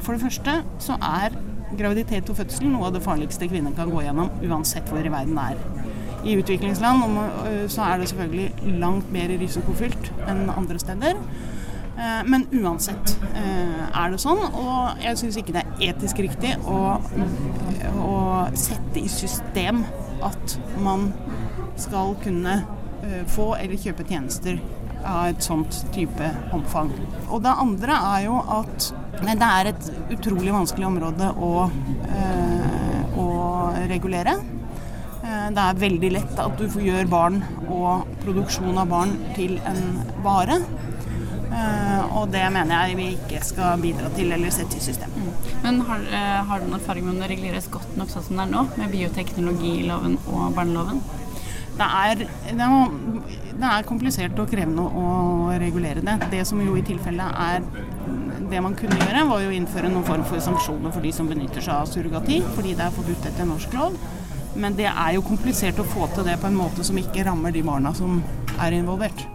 for 0.00 0.14
det 0.14 0.22
første 0.22 0.60
så 0.82 0.98
er 1.02 1.36
graviditet 1.76 2.30
og 2.30 2.38
fødsel 2.38 2.70
noe 2.70 2.88
av 2.88 2.94
det 2.94 3.02
farligste 3.04 3.48
kvinner 3.50 3.74
kan 3.76 3.90
gå 3.90 4.04
gjennom, 4.06 4.30
uansett 4.46 4.88
hvor 4.92 5.02
i 5.02 5.12
verden 5.12 5.36
det 5.36 5.50
er. 5.50 5.84
I 6.26 6.36
utviklingsland 6.40 7.18
øh, 7.18 7.66
så 7.70 7.82
er 7.82 7.98
det 7.98 8.08
selvfølgelig 8.10 8.78
langt 8.80 9.12
mer 9.14 9.30
risikofylt 9.38 10.10
enn 10.26 10.48
andre 10.50 10.78
steder. 10.82 11.20
Eh, 11.96 12.22
Men 12.28 12.46
uansett 12.52 13.16
eh, 13.32 13.84
er 13.88 14.10
det 14.12 14.20
sånn, 14.20 14.42
og 14.52 15.00
jeg 15.00 15.16
syns 15.20 15.38
ikke 15.40 15.54
det 15.56 15.62
er 15.64 15.92
etisk 15.92 16.20
riktig 16.20 16.52
å, 16.68 16.80
å 18.04 18.16
sette 18.58 19.00
i 19.00 19.08
system 19.08 19.84
at 20.26 20.58
man 20.84 21.08
skal 21.80 22.12
kunne 22.24 22.58
eh, 23.04 23.22
få 23.32 23.54
eller 23.56 23.80
kjøpe 23.80 24.04
tjenester 24.08 24.60
av 25.06 25.28
et 25.30 25.42
sånt 25.42 25.78
type 25.94 26.30
omfang. 26.56 26.90
Og 27.30 27.42
det 27.44 27.54
andre 27.62 27.98
er 28.16 28.24
jo 28.26 28.40
at 28.58 28.90
det 29.16 29.36
er 29.40 29.70
et 29.72 29.86
utrolig 30.12 30.52
vanskelig 30.52 30.86
område 30.90 31.30
å, 31.40 31.70
eh, 32.10 33.16
å 33.16 33.28
regulere. 33.88 34.36
Eh, 35.24 35.50
Det 35.50 35.62
er 35.62 35.74
veldig 35.74 36.10
lett 36.12 36.38
at 36.38 36.56
du 36.58 36.68
får 36.68 36.82
gjøre 36.82 37.08
barn 37.08 37.42
og 37.68 38.06
produksjon 38.24 38.78
av 38.78 38.88
barn 38.88 39.16
til 39.34 39.58
en 39.64 40.02
vare. 40.22 40.60
Eh, 41.52 42.02
Og 42.16 42.30
det 42.30 42.44
mener 42.52 42.86
jeg 42.88 42.96
vi 42.96 43.06
ikke 43.16 43.42
skal 43.44 43.78
bidra 43.78 44.08
til 44.14 44.32
eller 44.32 44.50
sette 44.50 44.76
i 44.76 44.80
system. 44.80 45.10
Men 45.62 45.80
har, 45.80 45.98
eh, 45.98 46.44
har 46.44 46.60
du 46.60 46.66
noen 46.66 46.80
erfaring 46.80 47.04
med 47.04 47.14
om 47.14 47.20
det 47.20 47.30
reguleres 47.30 47.68
godt 47.70 47.96
nok 47.96 48.08
sånn 48.08 48.24
som 48.24 48.36
det 48.36 48.46
er 48.46 48.52
nå, 48.52 48.76
med 48.76 48.90
bioteknologiloven 48.92 50.18
og 50.28 50.54
barneloven? 50.54 51.00
Det 51.76 51.84
er, 51.84 52.14
det, 52.56 52.66
er, 52.66 52.84
det 53.60 53.68
er 53.68 53.84
komplisert 53.84 54.38
og 54.40 54.48
krevende 54.48 54.84
å 54.86 55.50
regulere 55.60 56.00
det. 56.04 56.14
Det 56.32 56.40
som 56.48 56.62
jo 56.64 56.76
i 56.78 56.84
tilfelle 56.86 57.26
er 57.36 57.66
det 58.50 58.62
man 58.64 58.76
kunne 58.78 58.96
gjøre, 59.02 59.26
var 59.28 59.42
jo 59.42 59.50
å 59.50 59.56
innføre 59.56 59.90
noen 59.92 60.06
form 60.06 60.24
for 60.24 60.40
sanksjoner 60.40 60.94
for 60.94 61.04
de 61.04 61.12
som 61.12 61.28
benytter 61.28 61.60
seg 61.60 61.74
av 61.74 61.90
surrogati, 61.90 62.40
fordi 62.56 62.72
det 62.78 62.86
er 62.86 62.96
forbudt 62.96 63.28
etter 63.28 63.48
norsk 63.48 63.76
lov. 63.76 63.96
Men 64.56 64.76
det 64.78 64.88
er 64.88 65.16
jo 65.18 65.24
komplisert 65.26 65.80
å 65.82 65.88
få 65.92 66.08
til 66.14 66.24
det 66.24 66.38
på 66.40 66.48
en 66.48 66.56
måte 66.56 66.84
som 66.86 66.96
ikke 66.96 67.26
rammer 67.28 67.52
de 67.52 67.64
barna 67.66 67.92
som 67.96 68.22
er 68.56 68.78
involvert. 68.78 69.26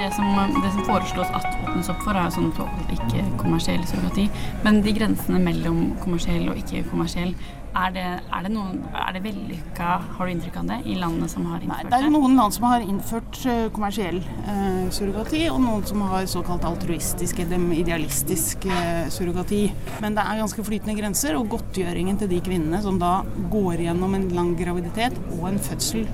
Det 0.00 0.12
som, 0.16 0.28
det 0.60 0.70
som 0.74 0.84
foreslås 0.88 1.32
at 1.36 1.59
åpnes 1.70 1.90
opp 1.92 2.02
for, 2.02 2.18
er 2.18 2.34
sånn 2.34 2.50
ikke-kommersiell 2.96 3.86
surrogati. 3.86 4.26
Men 4.64 4.82
de 4.84 4.94
grensene 4.96 5.40
mellom 5.42 5.94
kommersiell 6.02 6.50
og 6.50 6.58
ikke-kommersiell, 6.60 7.34
er 7.70 7.92
det, 7.94 8.04
er 8.34 8.42
det, 8.42 8.50
noen, 8.50 8.80
er 8.98 9.12
det 9.14 9.20
vellykka, 9.22 9.90
har 10.16 10.26
du 10.26 10.32
inntrykk 10.32 10.56
av 10.58 10.70
det, 10.72 10.78
i 10.90 10.96
landene 10.98 11.28
som 11.30 11.44
har 11.46 11.60
innført 11.62 11.86
det 11.86 11.92
Det 11.92 12.08
er 12.08 12.10
noen 12.10 12.34
land 12.34 12.56
som 12.56 12.66
har 12.66 12.82
innført 12.82 13.38
eh, 13.46 13.60
kommersiell 13.76 14.18
eh, 14.18 14.88
surrogati, 14.90 15.44
og 15.52 15.60
noen 15.62 15.84
som 15.86 16.02
har 16.10 16.26
såkalt 16.32 16.66
altruistisk 16.66 17.44
eller 17.44 17.68
idealistisk 17.78 18.66
eh, 18.66 19.06
surrogati. 19.14 19.62
Men 20.02 20.18
det 20.18 20.26
er 20.26 20.42
ganske 20.42 20.66
flytende 20.66 20.98
grenser, 20.98 21.38
og 21.38 21.46
godtgjøringen 21.54 22.18
til 22.18 22.32
de 22.34 22.42
kvinnene 22.42 22.82
som 22.82 22.98
da 22.98 23.20
går 23.54 23.86
gjennom 23.86 24.18
en 24.18 24.28
lang 24.34 24.52
graviditet 24.58 25.14
og 25.38 25.46
en 25.52 25.62
fødsel 25.62 26.10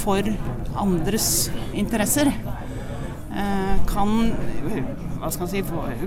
for 0.00 0.32
andres 0.80 1.50
interesser, 1.76 2.32
kan 3.90 4.10
eh, 4.70 4.82
hva 5.18 5.30
skal 5.32 5.46
man 5.46 5.52
si, 5.52 5.62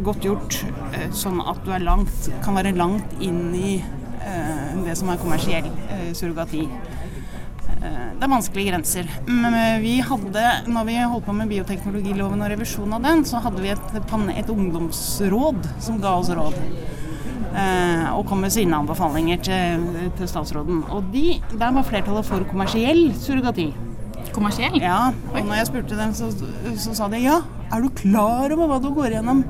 godtgjort 0.06 0.60
eh, 0.96 1.08
sånn 1.16 1.42
at 1.44 1.64
du 1.66 1.74
langt, 1.84 2.30
kan 2.46 2.58
være 2.58 2.76
langt 2.78 3.18
inn 3.24 3.50
i 3.56 3.78
eh, 3.80 4.78
det 4.86 4.98
som 5.00 5.12
er 5.12 5.22
kommersiell 5.22 5.70
surrogati. 6.18 6.66
Det 7.78 8.26
er 8.26 8.32
vanskelige 8.32 8.72
grenser. 8.72 9.10
Men 9.30 9.54
vi 9.84 10.00
hadde, 10.02 10.44
når 10.66 10.86
vi 10.88 10.96
holdt 10.98 11.28
på 11.28 11.36
med 11.38 11.52
bioteknologiloven 11.52 12.42
og 12.42 12.50
revisjon 12.50 12.96
av 12.98 13.04
den, 13.06 13.22
så 13.30 13.40
hadde 13.44 13.62
vi 13.62 13.70
et, 13.70 13.92
et 14.34 14.50
ungdomsråd 14.50 15.70
som 15.86 16.00
ga 16.02 16.16
oss 16.18 16.32
råd. 16.34 16.58
Og 18.18 18.26
kom 18.28 18.42
med 18.42 18.56
sine 18.56 18.82
anbefalinger 18.82 19.44
til, 19.46 19.86
til 20.18 20.32
statsråden. 20.32 20.82
Og 20.90 21.14
de, 21.14 21.38
der 21.54 21.78
var 21.78 21.86
flertallet 21.86 22.26
for 22.28 22.50
kommersiell 22.50 23.12
surrogati. 23.22 23.70
Kommersiell? 24.38 24.78
Ja, 24.82 25.12
og 25.34 25.40
når 25.42 25.62
jeg 25.62 25.70
spurte 25.72 26.00
dem, 26.00 26.14
så, 26.18 26.32
så 26.80 26.96
sa 26.98 27.10
de 27.12 27.24
ja, 27.24 27.42
er 27.74 27.84
du 27.84 27.90
klar 27.98 28.54
over 28.56 28.70
hva 28.72 28.82
du 28.84 28.92
går 28.96 29.18
gjennom 29.18 29.44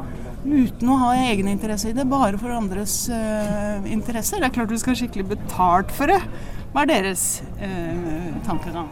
uten 0.47 0.93
å 0.93 0.99
ha 1.01 1.11
egeninteresse 1.27 1.91
i 1.91 1.97
det, 1.97 2.07
bare 2.07 2.39
for 2.39 2.55
andres 2.55 3.01
uh, 3.11 3.83
interesser? 3.91 4.39
Det 4.39 4.49
er 4.49 4.55
klart 4.61 4.71
du 4.71 4.79
skal 4.79 4.97
skikkelig 4.99 5.27
betalt 5.35 5.91
for 5.95 6.13
det. 6.13 6.21
Hva 6.71 6.85
er 6.85 6.93
deres 6.93 7.27
tanker 7.59 8.71
tankegang? 8.73 8.89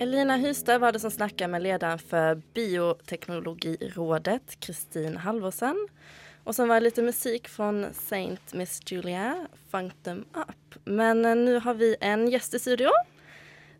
Elina 0.00 0.36
Hystad 0.36 0.78
var 0.80 0.92
det 0.92 1.00
som 1.00 1.10
snakket 1.10 1.50
med 1.50 1.62
lederen 1.62 1.98
för 1.98 2.42
Bioteknologirådet, 2.54 4.60
Kristin 4.60 5.16
Halvorsen. 5.16 5.88
Og 6.44 6.54
så 6.54 6.66
var 6.66 6.74
det 6.74 6.80
lite 6.84 7.02
musik 7.02 7.48
från 7.48 7.94
Saint 7.94 8.54
Miss 8.54 8.80
Julia, 8.86 9.46
Funk 9.70 9.92
Them 10.02 10.24
Up. 10.34 10.74
Men 10.84 11.22
nå 11.22 11.58
har 11.60 11.74
vi 11.74 11.96
en 12.00 12.30
gjest 12.30 12.54
i 12.54 12.58
studio. 12.58 12.90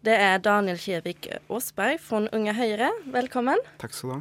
Det 0.04 0.12
er 0.16 0.38
Daniel 0.44 0.76
Kjevik 0.78 1.28
Åsberg 1.48 1.98
fra 2.00 2.20
Unga 2.36 2.52
Høyre. 2.52 2.90
Velkommen. 3.04 3.56
Takk 3.80 3.94
skal 3.96 4.10
du 4.10 4.14
ha. 4.14 4.20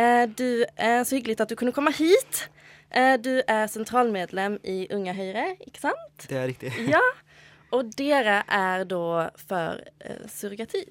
Eh, 0.00 0.24
Du, 0.28 0.64
er 0.76 1.04
så 1.04 1.16
hyggelig 1.16 1.40
at 1.40 1.48
du 1.52 1.56
kunne 1.56 1.72
komme 1.76 1.92
hit. 1.92 2.48
Eh, 2.90 3.16
Du 3.20 3.42
er 3.46 3.66
sentralmedlem 3.68 4.58
i 4.64 4.86
Unga 4.90 5.12
Høyre, 5.12 5.56
ikke 5.66 5.80
sant? 5.80 6.24
Det 6.28 6.36
er 6.40 6.46
riktig. 6.48 6.72
Ja. 6.88 7.04
Og 7.72 7.92
dere 8.00 8.42
er 8.48 8.84
da 8.88 9.28
for 9.36 9.84
eh, 10.00 10.24
surrogati. 10.32 10.86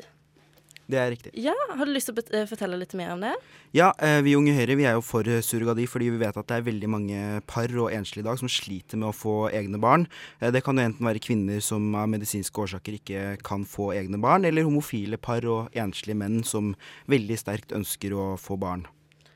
Det 0.87 0.97
er 0.99 1.09
riktig. 1.11 1.31
Ja, 1.35 1.53
Har 1.75 1.85
du 1.85 1.91
lyst 1.91 2.07
til 2.07 2.15
å 2.15 2.23
eh, 2.31 2.45
fortelle 2.47 2.77
litt 2.79 2.93
mer 2.95 3.11
om 3.11 3.23
det? 3.23 3.33
Ja, 3.75 3.91
eh, 3.99 4.21
vi 4.23 4.31
i 4.31 4.37
Unge 4.39 4.55
Høyre 4.55 4.77
vi 4.79 4.85
er 4.87 4.95
jo 4.95 5.03
for 5.03 5.27
surrogadi 5.27 5.67
surrogati 5.67 5.87
fordi 5.89 6.09
vi 6.13 6.21
vet 6.21 6.37
at 6.37 6.47
det 6.47 6.57
er 6.57 6.65
veldig 6.67 6.89
mange 6.89 7.41
par 7.47 7.67
og 7.77 7.91
enslige 7.91 8.23
i 8.23 8.27
dag 8.27 8.39
som 8.39 8.47
sliter 8.47 8.97
med 8.97 9.09
å 9.09 9.15
få 9.15 9.49
egne 9.51 9.79
barn. 9.79 10.07
Eh, 10.39 10.51
Det 10.51 10.63
kan 10.63 10.77
jo 10.77 10.85
enten 10.87 11.05
være 11.05 11.19
kvinner 11.19 11.61
som 11.61 11.93
av 11.95 12.07
medisinske 12.07 12.55
årsaker 12.55 12.99
ikke 12.99 13.43
kan 13.43 13.65
få 13.65 13.93
egne 13.93 14.19
barn, 14.19 14.45
eller 14.45 14.63
homofile 14.63 15.17
par 15.17 15.43
og 15.45 15.69
enslige 15.75 16.15
menn 16.15 16.43
som 16.43 16.75
veldig 17.07 17.37
sterkt 17.37 17.73
ønsker 17.75 18.13
å 18.13 18.37
få 18.39 18.57
barn. 18.57 18.87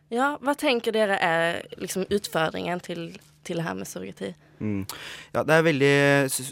Ja, 0.10 0.38
Hva 0.42 0.56
tenker 0.56 0.92
dere 0.92 1.18
er 1.20 1.62
liksom 1.78 2.06
utfordringen 2.10 2.82
til, 2.82 3.18
til 3.44 3.62
det 3.62 3.68
her 3.68 3.78
med 3.78 3.90
surrogati? 3.90 4.34
Mm. 4.62 4.84
Ja, 5.34 5.42
det 5.42 5.56
er 5.56 5.66
veldig 5.66 5.94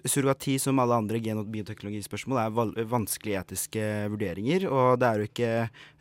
Surrogati, 0.09 0.55
som 0.61 0.79
alle 0.81 0.97
andre 0.97 1.19
gen- 1.21 1.37
og 1.37 1.49
bioteknologispørsmål, 1.53 2.39
er 2.41 2.87
vanskelige 2.89 3.43
etiske 3.43 3.83
vurderinger. 4.09 4.65
Og 4.71 4.97
det 4.99 5.07
er 5.09 5.19
jo 5.21 5.27
ikke 5.29 5.51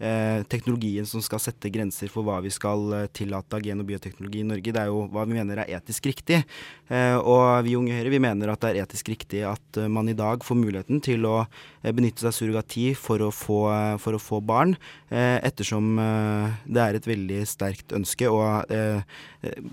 eh, 0.00 0.40
teknologien 0.48 1.08
som 1.08 1.22
skal 1.24 1.42
sette 1.42 1.70
grenser 1.72 2.08
for 2.12 2.24
hva 2.24 2.38
vi 2.44 2.52
skal 2.54 2.94
eh, 2.96 3.08
tillate 3.12 3.58
av 3.58 3.64
gen- 3.64 3.84
og 3.84 3.88
bioteknologi 3.90 4.40
i 4.40 4.48
Norge. 4.48 4.72
Det 4.72 4.80
er 4.80 4.88
jo 4.88 5.04
hva 5.12 5.26
vi 5.28 5.36
mener 5.36 5.62
er 5.62 5.74
etisk 5.78 6.08
riktig. 6.08 6.40
Eh, 6.88 7.16
og 7.18 7.66
vi 7.66 7.76
Unge 7.76 7.98
Høyre 7.98 8.14
vi 8.14 8.22
mener 8.24 8.54
at 8.54 8.64
det 8.64 8.72
er 8.72 8.86
etisk 8.86 9.12
riktig 9.12 9.44
at 9.44 9.80
eh, 9.80 9.90
man 9.92 10.08
i 10.08 10.16
dag 10.16 10.44
får 10.46 10.56
muligheten 10.56 11.04
til 11.04 11.28
å 11.28 11.42
eh, 11.44 11.92
benytte 11.92 12.24
seg 12.24 12.32
av 12.32 12.38
surrogati 12.38 12.86
for 12.96 13.26
å 13.26 13.30
få, 13.34 13.60
for 14.00 14.16
å 14.16 14.22
få 14.22 14.40
barn, 14.40 14.78
eh, 15.12 15.36
ettersom 15.44 15.98
det 15.98 16.80
er 16.80 16.96
et 16.96 17.06
veldig 17.08 17.42
sterkt 17.48 17.92
ønske. 17.96 18.28
Og 18.30 18.64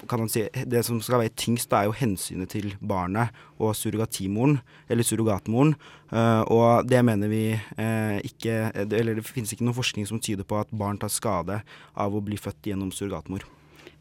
kan 0.10 0.21
man 0.21 0.30
si, 0.32 0.45
det 0.67 0.84
som 0.86 0.99
skal 1.06 1.22
veie 1.22 1.34
tyngst, 1.34 1.70
det 1.72 1.80
er 1.80 1.89
jo 1.89 1.98
hensynet 1.98 2.52
til 2.52 2.74
barnet 2.82 3.36
og 3.62 3.76
surrogatimoren, 3.78 4.60
eller 4.91 5.08
surrogatmoren. 5.08 5.76
Eh, 6.12 6.41
og 6.54 6.88
det 6.89 7.02
mener 7.08 7.32
vi 7.32 7.44
eh, 7.56 8.18
ikke 8.28 8.70
Eller 8.86 9.18
det 9.18 9.26
finnes 9.26 9.50
ikke 9.52 9.65
noen 9.65 9.78
forskning 9.78 10.06
som 10.06 10.20
tyder 10.22 10.46
på 10.48 10.60
at 10.60 10.70
barn 10.70 11.00
tar 11.02 11.10
skade 11.10 11.62
av 11.98 12.13
å 12.15 12.22
bli 12.24 12.38
født 12.38 12.70
gjennom 12.70 12.91
surrogatmor. 12.94 13.46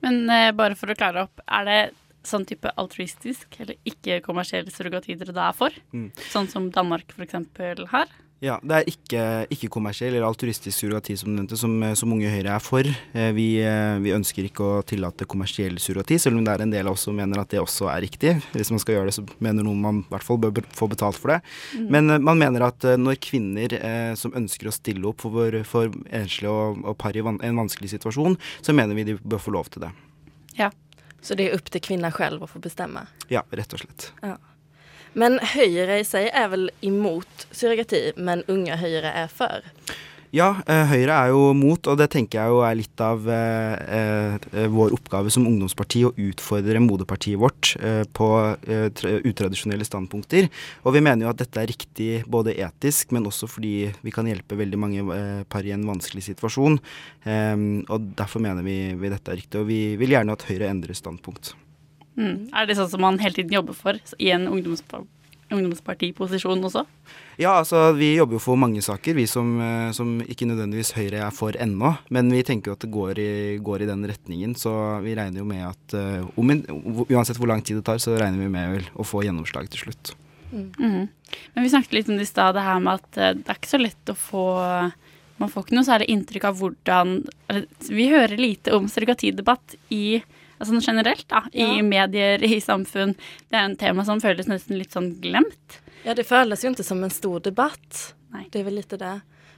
Men 0.04 0.24
eh, 0.28 0.50
bare 0.56 0.76
for 0.78 0.92
å 0.92 0.98
klare 0.98 1.24
opp, 1.24 1.40
er 1.46 1.68
det 1.68 1.78
sånn 2.24 2.46
type 2.48 2.70
altruistisk 2.80 3.56
eller 3.60 3.76
ikke-kommersiell 3.88 4.68
surrogati 4.72 5.16
dere 5.20 5.34
da 5.36 5.48
er 5.50 5.56
for? 5.56 5.74
Mm. 5.92 6.10
Sånn 6.32 6.48
som 6.52 6.70
Danmark 6.72 7.12
f.eks. 7.16 7.36
har? 7.92 8.12
Ja, 8.42 8.56
det 8.66 8.74
er 8.76 8.88
ikke, 8.90 9.20
ikke 9.54 9.68
kommersiell 9.72 10.12
eller 10.16 10.26
altruistisk 10.26 10.74
surrogati 10.76 11.14
som 11.16 11.30
nevnte, 11.32 11.56
som, 11.56 11.72
eh, 11.82 11.94
som 11.96 12.12
Unge 12.12 12.28
Høyre 12.28 12.56
er 12.56 12.60
for. 12.60 12.82
Eh, 13.14 13.30
Vi, 13.32 13.60
eh, 13.62 13.98
vi 14.02 14.10
ønsker 14.12 14.44
ikke 14.44 14.64
å 14.66 14.82
tillate 14.84 15.24
kommersiell 15.24 15.78
surrogati, 15.78 16.18
selv 16.18 16.36
om 16.36 16.44
det 16.44 16.52
er 16.52 16.62
en 16.62 16.70
del 16.70 16.86
av 16.86 16.92
oss 16.92 17.06
som 17.06 17.16
mener 17.16 17.38
at 17.40 17.48
det 17.48 17.60
også 17.60 17.88
er 17.88 18.02
riktig. 18.02 18.42
Hvis 18.52 18.70
man 18.70 18.80
skal 18.80 18.96
gjøre 18.96 19.06
det, 19.06 19.14
så 19.14 19.24
mener 19.40 19.64
noen 19.64 19.80
man 19.80 19.98
i 20.00 20.08
hvert 20.10 20.22
fall 20.26 20.38
bør 20.38 20.60
få 20.74 20.88
betalt 20.90 21.16
for 21.16 21.28
det. 21.28 21.40
Mm. 21.74 21.88
Men 21.90 22.22
man 22.22 22.38
mener 22.38 22.66
at 22.66 22.80
når 22.80 23.16
kvinner 23.22 23.72
eh, 23.72 24.14
som 24.14 24.32
ønsker 24.32 24.68
å 24.68 24.74
stille 24.76 25.06
opp 25.08 25.20
for, 25.22 25.62
for 25.64 25.88
enslige 26.12 26.50
og, 26.50 26.84
og 26.84 26.98
par 26.98 27.16
i 27.16 27.20
van, 27.24 27.40
en 27.40 27.56
vanskelig 27.56 27.94
situasjon, 27.96 28.36
så 28.60 28.74
mener 28.74 28.94
vi 28.94 29.04
de 29.04 29.16
bør 29.22 29.40
få 29.40 29.54
lov 29.56 29.70
til 29.70 29.86
det. 29.86 29.92
Ja. 30.58 30.70
Så 31.24 31.34
det 31.34 31.48
er 31.48 31.56
opp 31.56 31.70
til 31.72 31.80
kvinner 31.80 32.12
selv 32.12 32.42
å 32.44 32.46
få 32.50 32.60
bestemme? 32.60 33.06
Ja, 33.32 33.40
rett 33.56 33.72
og 33.72 33.80
slett. 33.80 34.10
Ja. 34.22 34.36
Men 35.14 35.38
Høyre 35.54 36.00
i 36.00 36.06
seg 36.06 36.30
er 36.34 36.50
vel 36.52 36.68
imot 36.82 37.46
surrogati, 37.54 38.10
men 38.18 38.42
Unge 38.50 38.78
Høyre 38.80 39.12
er 39.24 39.30
for? 39.30 39.62
Ja, 40.34 40.48
eh, 40.66 40.88
Høyre 40.90 41.14
er 41.14 41.30
jo 41.30 41.52
mot, 41.54 41.86
og 41.86 41.98
det 42.00 42.08
tenker 42.10 42.40
jeg 42.40 42.50
jo 42.50 42.62
er 42.66 42.74
litt 42.74 43.02
av 43.04 43.28
eh, 43.30 43.84
eh, 44.34 44.64
vår 44.72 44.96
oppgave 44.96 45.30
som 45.30 45.46
ungdomsparti 45.46 46.02
å 46.08 46.10
utfordre 46.10 46.82
moderpartiet 46.82 47.38
vårt 47.38 47.76
eh, 47.78 48.02
på 48.18 48.28
eh, 48.66 48.88
utradisjonelle 49.30 49.86
standpunkter. 49.86 50.50
Og 50.82 50.96
vi 50.96 51.04
mener 51.06 51.28
jo 51.28 51.30
at 51.30 51.38
dette 51.38 51.62
er 51.62 51.70
riktig 51.70 52.10
både 52.26 52.56
etisk, 52.66 53.14
men 53.14 53.30
også 53.30 53.46
fordi 53.46 53.92
vi 54.02 54.14
kan 54.14 54.26
hjelpe 54.26 54.58
veldig 54.58 54.80
mange 54.82 55.06
eh, 55.14 55.44
par 55.46 55.62
i 55.62 55.74
en 55.76 55.86
vanskelig 55.86 56.26
situasjon. 56.32 56.80
Em, 57.30 57.84
og 57.86 58.10
derfor 58.18 58.42
mener 58.42 58.66
vi, 58.66 58.80
vi 58.98 59.14
dette 59.14 59.30
er 59.30 59.38
riktig, 59.38 59.62
og 59.62 59.70
vi 59.70 59.84
vil 60.02 60.18
gjerne 60.18 60.34
at 60.34 60.48
Høyre 60.50 60.72
endrer 60.74 60.98
standpunkt. 60.98 61.54
Mm. 62.18 62.48
Er 62.54 62.66
det 62.66 62.78
sånn 62.78 62.90
som 62.92 63.02
man 63.02 63.18
hele 63.22 63.34
tiden 63.34 63.56
jobber 63.56 63.76
for 63.76 63.98
i 64.22 64.30
en 64.34 64.46
ungdomspa 64.50 65.02
ungdomspartiposisjon 65.52 66.62
også? 66.66 66.84
Ja, 67.40 67.56
altså 67.58 67.88
vi 67.96 68.14
jobber 68.14 68.38
jo 68.38 68.42
for 68.42 68.58
mange 68.60 68.82
saker, 68.84 69.16
vi 69.18 69.26
som, 69.30 69.54
eh, 69.60 69.90
som 69.96 70.16
ikke 70.22 70.48
nødvendigvis 70.48 70.94
Høyre 70.96 71.24
er 71.26 71.34
for 71.34 71.56
ennå. 71.58 71.96
Men 72.14 72.30
vi 72.32 72.42
tenker 72.46 72.70
jo 72.70 72.76
at 72.78 72.84
det 72.84 72.92
går 72.94 73.18
i, 73.18 73.30
går 73.58 73.84
i 73.84 73.90
den 73.90 74.04
retningen, 74.08 74.54
så 74.58 75.02
vi 75.04 75.16
regner 75.18 75.42
jo 75.42 75.48
med 75.48 75.66
at 75.66 75.96
um, 75.98 76.52
uansett 77.08 77.38
hvor 77.40 77.50
lang 77.50 77.62
tid 77.62 77.80
det 77.80 77.86
tar, 77.88 77.98
så 77.98 78.16
regner 78.16 78.38
vi 78.38 78.52
med 78.52 78.76
vel 78.76 78.86
å 78.94 79.06
få 79.06 79.24
gjennomslag 79.26 79.68
til 79.70 79.86
slutt. 79.86 80.14
Mhm. 80.52 81.08
Men 81.54 81.64
vi 81.64 81.70
snakket 81.70 81.92
litt 81.92 82.08
om 82.08 82.16
det 82.16 82.28
i 82.28 82.30
stad, 82.30 82.54
det 82.54 82.62
her 82.62 82.78
med 82.78 83.00
at 83.00 83.18
eh, 83.18 83.34
det 83.34 83.50
er 83.50 83.58
ikke 83.58 83.74
så 83.74 83.82
lett 83.82 84.12
å 84.12 84.18
få 84.18 84.44
Man 85.34 85.50
får 85.50 85.64
ikke 85.64 85.74
noe 85.74 85.86
særlig 85.88 86.06
inntrykk 86.14 86.44
av 86.46 86.60
hvordan 86.60 87.08
Vi 87.90 88.04
hører 88.06 88.38
lite 88.38 88.70
om 88.76 88.86
surrogatidebatt 88.86 89.74
i 89.90 90.22
Altså 90.22 90.43
sånn 90.68 90.82
generelt, 90.84 91.26
da. 91.30 91.44
I 91.52 91.82
medier, 91.86 92.42
i 92.44 92.60
samfunn. 92.62 93.14
Det 93.48 93.58
er 93.58 93.68
en 93.68 93.78
tema 93.80 94.04
som 94.06 94.22
føles 94.22 94.50
nesten 94.50 94.78
litt 94.80 94.94
sånn 94.94 95.14
glemt. 95.22 95.80
Ja, 96.04 96.16
det 96.16 96.26
føles 96.28 96.64
jo 96.64 96.74
ikke 96.74 96.86
som 96.86 97.00
en 97.04 97.12
stor 97.12 97.40
debatt. 97.44 98.02
Nei. 98.34 98.48
Det 98.52 98.60
er 98.60 98.68
vel 98.68 98.78
litt 98.80 98.92
det. 99.00 99.14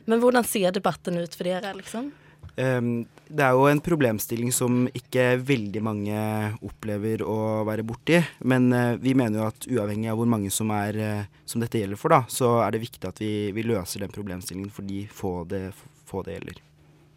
Men 0.07 0.23
hvordan 0.23 0.47
ser 0.47 0.71
debatten 0.75 1.19
ut 1.19 1.35
for 1.35 1.49
dere, 1.49 1.73
liksom? 1.75 2.12
Um, 2.57 3.05
det 3.29 3.42
er 3.45 3.57
jo 3.59 3.66
en 3.69 3.83
problemstilling 3.85 4.53
som 4.55 4.87
ikke 4.97 5.35
veldig 5.45 5.83
mange 5.85 6.21
opplever 6.64 7.25
å 7.27 7.64
være 7.69 7.85
borti. 7.85 8.21
Men 8.49 8.71
uh, 8.73 8.95
vi 9.03 9.16
mener 9.19 9.42
jo 9.42 9.49
at 9.51 9.66
uavhengig 9.69 10.12
av 10.12 10.21
hvor 10.21 10.31
mange 10.31 10.53
som, 10.55 10.71
er, 10.73 10.97
uh, 10.97 11.42
som 11.49 11.64
dette 11.64 11.83
gjelder 11.83 12.01
for, 12.01 12.14
da, 12.14 12.23
så 12.33 12.55
er 12.64 12.77
det 12.77 12.85
viktig 12.87 13.11
at 13.11 13.21
vi, 13.21 13.33
vi 13.57 13.66
løser 13.66 14.07
den 14.07 14.14
problemstillingen 14.14 14.73
for 14.73 14.88
de 14.88 15.03
få 15.12 15.35
det, 15.51 15.66
få 16.09 16.23
det 16.27 16.38
gjelder. 16.38 16.62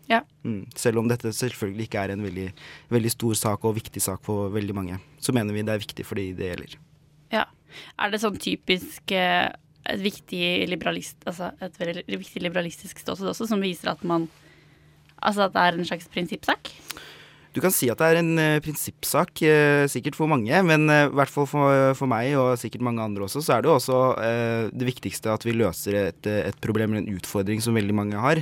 Ja. 0.10 0.24
Mm. 0.44 0.64
Selv 0.78 1.02
om 1.02 1.10
dette 1.10 1.32
selvfølgelig 1.36 1.88
ikke 1.88 2.04
er 2.04 2.16
en 2.16 2.26
veldig, 2.26 2.50
veldig 2.90 3.14
stor 3.14 3.38
sak 3.38 3.66
og 3.70 3.78
viktig 3.78 4.02
sak 4.02 4.24
for 4.26 4.50
veldig 4.54 4.76
mange, 4.76 5.00
så 5.22 5.36
mener 5.36 5.54
vi 5.54 5.64
det 5.66 5.76
er 5.76 5.84
viktig 5.84 6.06
for 6.08 6.20
de 6.20 6.32
det 6.38 6.52
gjelder. 6.52 6.78
Ja. 7.36 7.46
Er 8.02 8.10
det 8.10 8.22
sånn 8.24 8.40
typisk 8.42 9.14
eh, 9.14 9.52
et 9.90 10.02
viktig 10.02 10.44
liberalist, 10.70 11.20
altså 11.30 11.52
et 11.62 11.78
veldig 11.80 12.18
viktig 12.18 12.42
liberalistisk 12.42 13.02
ståsted 13.04 13.30
også, 13.32 13.48
som 13.52 13.62
viser 13.64 13.94
at 13.94 14.06
man 14.08 14.30
Altså 15.20 15.50
at 15.50 15.52
det 15.52 15.60
er 15.60 15.76
en 15.76 15.84
slags 15.84 16.06
prinsippsak? 16.08 16.70
Du 17.50 17.58
kan 17.64 17.74
si 17.74 17.88
at 17.90 17.98
det 17.98 18.08
er 18.12 18.20
en 18.20 18.36
uh, 18.38 18.62
prinsippsak, 18.62 19.42
uh, 19.42 19.86
sikkert 19.90 20.18
for 20.18 20.30
mange, 20.30 20.54
men 20.68 20.84
eh, 20.94 21.08
i 21.08 21.16
hvert 21.18 21.32
fall 21.34 21.48
for, 21.50 21.96
for 21.98 22.10
meg 22.10 22.36
og 22.38 22.52
sikkert 22.62 22.84
mange 22.86 23.02
andre 23.02 23.26
også, 23.26 23.42
så 23.42 23.56
er 23.56 23.64
det 23.64 23.72
jo 23.72 23.78
også 23.78 23.98
det 24.70 24.86
viktigste 24.86 25.32
at 25.34 25.46
vi 25.46 25.56
løser 25.58 25.98
et, 26.00 26.30
et 26.30 26.60
problem 26.62 26.94
eller 26.94 27.08
en 27.08 27.18
utfordring 27.18 27.62
som 27.64 27.78
veldig 27.78 27.96
mange 27.96 28.20
har. 28.22 28.42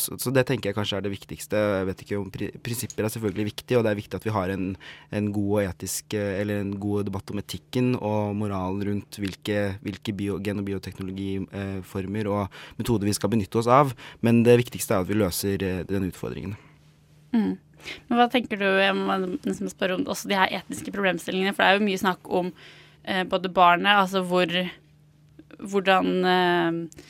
Så, 0.00 0.16
så 0.20 0.32
det 0.32 0.46
tenker 0.48 0.70
jeg 0.70 0.76
kanskje 0.76 0.98
er 0.98 1.04
det 1.04 1.12
viktigste. 1.12 1.58
Jeg 1.58 1.88
vet 1.88 2.02
ikke 2.04 2.18
om 2.20 2.30
pri 2.32 2.48
Prinsipper 2.64 3.06
er 3.06 3.12
selvfølgelig 3.12 3.46
viktig, 3.50 3.76
og 3.76 3.84
det 3.84 3.92
er 3.92 3.98
viktig 3.98 4.18
at 4.18 4.26
vi 4.26 4.34
har 4.34 4.52
en, 4.54 4.70
en 5.14 5.28
god 5.34 5.50
og 5.56 5.68
etisk 5.68 6.16
eller 6.16 6.62
en 6.62 6.72
god 6.80 7.08
debatt 7.10 7.32
om 7.34 7.42
etikken 7.42 7.92
og 7.98 8.34
moralen 8.40 8.86
rundt 8.88 9.20
hvilke, 9.20 9.60
hvilke 9.84 10.16
bio, 10.16 10.38
gen- 10.44 10.62
og 10.62 10.68
bioteknologiformer 10.68 12.32
og 12.32 12.60
metoder 12.80 13.10
vi 13.10 13.16
skal 13.16 13.32
benytte 13.36 13.60
oss 13.60 13.70
av. 13.70 13.92
Men 14.24 14.42
det 14.46 14.58
viktigste 14.64 14.96
er 14.96 15.04
at 15.04 15.12
vi 15.12 15.20
løser 15.20 15.68
den 15.90 16.10
utfordringen. 16.10 16.56
Mm. 17.34 17.54
Men 18.08 18.20
hva 18.20 18.28
tenker 18.32 18.60
du, 18.60 18.66
jeg 18.66 18.94
må 18.96 19.18
nesten 19.34 19.72
spørre 19.72 19.98
om 19.98 20.06
også 20.10 20.30
de 20.30 20.38
her 20.38 20.54
etiske 20.60 20.94
problemstillingene, 20.94 21.54
for 21.54 21.64
det 21.64 21.72
er 21.72 21.78
jo 21.78 21.88
mye 21.88 22.04
snakk 22.04 22.32
om 22.40 22.52
eh, 23.02 23.24
både 23.28 23.52
barnet, 23.52 23.92
altså 23.96 24.24
hvor 24.26 24.50
hvordan 25.64 26.08
eh, 26.28 27.04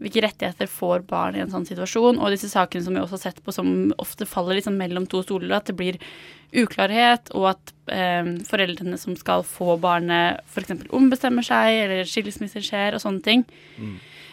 hvilke 0.00 0.22
rettigheter 0.24 0.68
får 0.70 1.04
barn 1.08 1.36
i 1.36 1.42
en 1.44 1.52
sånn 1.52 1.66
situasjon, 1.68 2.20
og 2.20 2.32
disse 2.32 2.48
sakene 2.52 2.84
som 2.84 2.96
vi 2.96 3.02
også 3.02 3.18
har 3.18 3.24
sett 3.26 3.40
på 3.44 3.52
som 3.54 3.90
ofte 4.00 4.28
faller 4.28 4.56
liksom 4.56 4.78
mellom 4.80 5.08
to 5.10 5.20
stoler, 5.24 5.52
at 5.56 5.68
det 5.68 5.76
blir 5.76 5.98
uklarhet, 6.56 7.30
og 7.36 7.50
at 7.52 7.74
eh, 7.92 8.30
foreldrene 8.48 8.98
som 9.00 9.16
skal 9.18 9.44
få 9.46 9.76
barnet 9.82 10.40
f.eks. 10.48 10.86
ombestemmer 10.96 11.46
seg, 11.46 11.82
eller 11.84 12.08
skilsmisser 12.08 12.64
skjer, 12.64 12.96
og 12.96 13.04
sånne 13.04 13.24
ting. 13.26 13.44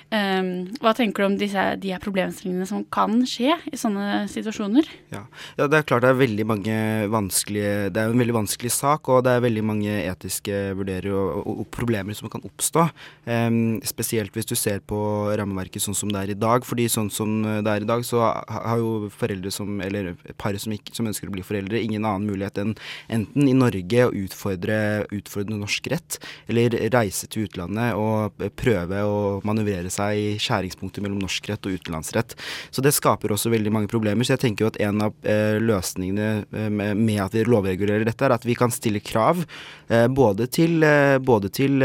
Um, 0.08 0.70
hva 0.80 0.93
tenker 0.96 1.20
du 1.20 1.28
om 1.28 1.34
disse, 1.36 1.63
de 1.84 1.89
her 1.91 2.00
problemstillingene 2.00 2.63
som 2.70 2.86
kan 2.96 3.20
skje 3.28 3.58
i 3.67 3.80
sånne 3.80 4.22
situasjoner? 4.32 4.88
Ja. 5.12 5.26
ja, 5.60 5.65
det 5.67 5.82
er 5.82 5.88
klart 5.89 6.06
det 6.06 6.13
er 6.13 6.22
veldig 6.22 6.46
mange 6.48 6.76
vanskelige 7.12 7.89
Det 7.91 8.00
er 8.00 8.13
en 8.13 8.22
veldig 8.22 8.38
vanskelig 8.38 8.72
sak, 8.72 9.10
og 9.12 9.26
det 9.28 9.34
er 9.36 9.43
veldig 9.43 9.63
mange 9.67 9.98
etiske 10.06 10.62
vurderinger 10.80 11.12
og, 11.12 11.41
og, 11.41 11.60
og 11.63 11.67
problemer 11.76 12.15
som 12.15 12.32
kan 12.32 12.46
oppstå. 12.48 12.86
Um, 13.28 13.82
spesielt 13.84 14.32
hvis 14.32 14.48
du 14.48 14.56
ser 14.56 14.80
på 14.80 15.00
rammeverket 15.28 15.84
sånn 15.84 15.98
som 15.98 16.13
det 16.13 16.24
er 16.24 16.34
i 16.38 16.39
dag. 16.39 16.63
fordi 16.63 16.88
sånn 16.91 17.12
som 17.12 17.36
det 17.43 17.67
er 17.67 17.84
i 17.84 17.89
dag, 17.91 18.06
så 18.08 18.24
har 18.48 18.80
jo 18.80 19.12
foreldre 19.12 19.52
som 19.52 19.82
Eller 19.84 20.13
par 20.39 20.56
som, 20.58 20.72
ikke, 20.72 20.96
som 20.96 21.08
ønsker 21.10 21.28
å 21.28 21.36
bli 21.36 21.43
foreldre, 21.43 21.84
ingen 21.84 22.06
annen 22.06 22.30
mulighet 22.32 22.58
enn 22.63 22.74
enten 23.12 23.48
i 23.50 23.56
Norge 23.56 24.08
å 24.08 24.13
utfordre, 24.15 24.80
utfordre 25.13 25.60
norsk 25.60 25.91
rett, 25.91 26.17
eller 26.48 26.76
reise 26.93 27.28
til 27.28 27.48
utlandet 27.48 27.98
og 28.00 28.48
prøve 28.60 29.04
å 29.04 29.17
manøvrere 29.48 29.91
seg 29.91 29.96
seg 29.97 30.17
i 30.21 30.27
skjæringspunktet 30.41 31.03
mellom 31.03 31.21
norsk 31.23 31.49
rett 31.51 31.67
og 31.67 31.77
utenlandsrett. 31.77 32.36
Så 32.71 32.83
det 32.83 32.95
skaper 32.95 33.33
også 33.33 33.51
veldig 33.53 33.73
mange 33.73 33.91
problemer. 33.91 34.25
Så 34.25 34.36
jeg 34.36 34.43
tenker 34.45 34.65
jo 34.65 34.71
at 34.71 34.79
en 34.83 35.03
av 35.07 35.15
eh, 35.27 35.57
løsningene 35.62 36.29
eh, 36.45 36.69
med, 36.71 37.17
at 37.23 37.36
vi 37.36 37.45
lovregulerer 37.47 38.07
dette, 38.07 38.25
er 38.25 38.36
at 38.36 38.47
vi 38.47 38.55
kan 38.57 38.73
stille 38.73 39.01
krav 39.03 39.43
eh, 39.43 40.07
både, 40.07 40.47
til, 40.53 40.83
både 41.25 41.51
til, 41.53 41.83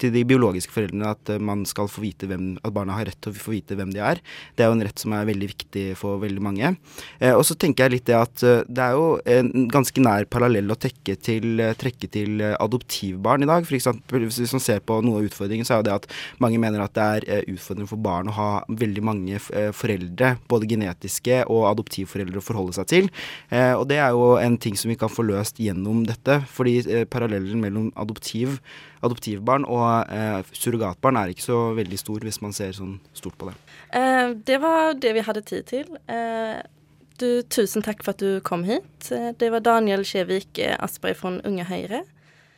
til 0.00 0.14
de 0.14 0.24
biologiske 0.28 0.74
foreldrene 0.74 1.12
at 1.14 1.34
man 1.42 1.64
skal 1.68 1.90
få 1.90 2.04
vite 2.04 2.28
hvem, 2.30 2.54
at 2.62 2.74
barna 2.74 2.98
har 2.98 3.08
rett 3.10 3.20
til 3.24 3.34
å 3.34 3.38
få 3.38 3.54
vite 3.54 3.78
hvem 3.78 3.92
de 3.94 4.02
er. 4.02 4.22
Det 4.54 4.64
er 4.64 4.70
jo 4.70 4.78
en 4.78 4.86
rett 4.86 5.02
som 5.02 5.14
er 5.16 5.28
veldig 5.28 5.50
viktig 5.54 5.86
for 5.98 6.22
veldig 6.22 6.42
mange. 6.44 6.74
Og 7.34 7.42
så 7.46 7.56
tenker 7.58 7.86
jeg 7.86 7.94
litt 7.96 8.08
det 8.08 8.16
at 8.16 8.44
det 8.44 8.82
er 8.82 8.96
jo 8.96 9.18
en 9.30 9.66
ganske 9.72 10.02
nær 10.02 10.26
parallell 10.30 10.70
å 10.72 10.78
trekke 10.78 11.16
til, 11.20 11.62
trekke 11.80 12.10
til 12.12 12.42
adoptivbarn 12.44 13.44
i 13.44 13.50
dag. 13.50 13.66
For 13.66 13.78
eksempel, 13.78 14.26
hvis 14.28 14.54
man 14.54 14.64
ser 14.64 14.82
på 14.84 15.00
noe 15.04 15.20
av 15.20 15.28
utfordringen, 15.28 15.66
så 15.66 15.76
er 15.76 15.82
jo 15.82 15.88
det 15.88 15.96
at 15.96 16.08
mange 16.42 16.60
mener 16.62 16.84
at 16.84 16.94
det 16.96 17.08
er 17.18 17.28
utfordrende 17.50 17.90
for 17.90 18.00
barn 18.02 18.30
å 18.30 18.36
ha 18.36 18.48
veldig 18.68 19.02
mange 19.04 19.38
eh, 19.38 19.70
foreldre, 19.74 20.34
både 20.50 20.68
genetiske 20.70 21.42
og 21.52 21.66
adoptivforeldre, 21.72 22.40
å 22.40 22.44
forholde 22.44 22.76
seg 22.78 22.88
til. 22.90 23.10
Eh, 23.50 23.72
og 23.74 23.86
det 23.90 23.98
er 24.02 24.14
jo 24.14 24.34
en 24.40 24.58
ting 24.60 24.78
som 24.78 24.92
vi 24.92 24.98
kan 25.00 25.12
få 25.12 25.26
løst 25.26 25.60
gjennom 25.62 26.04
dette. 26.08 26.40
Fordi 26.54 26.76
eh, 26.84 27.04
parallellen 27.10 27.60
mellom 27.62 27.90
adoptiv, 28.00 28.60
adoptivbarn 29.04 29.66
og 29.68 30.08
surrogatbarn 30.56 31.18
er 31.20 31.34
ikke 31.34 31.44
så 31.44 31.58
veldig 31.76 31.98
stor, 32.00 32.24
hvis 32.24 32.40
man 32.40 32.54
ser 32.56 32.72
sånn 32.72 32.94
stort 33.12 33.36
på 33.36 33.50
det. 33.50 33.56
Det 34.48 34.56
var 34.62 34.94
det 34.96 35.12
vi 35.12 35.24
hadde 35.26 35.42
tid 35.44 35.66
til. 35.68 35.90
Du, 37.20 37.28
tusen 37.52 37.84
takk 37.84 38.00
for 38.00 38.14
at 38.14 38.24
du 38.24 38.40
kom 38.46 38.64
hit. 38.64 39.10
Det 39.12 39.50
var 39.52 39.60
Daniel 39.66 40.06
Skjevik 40.08 40.56
Asperg 40.78 41.20
fra 41.20 41.34
Unge 41.44 41.68
Høyre. 41.68 42.00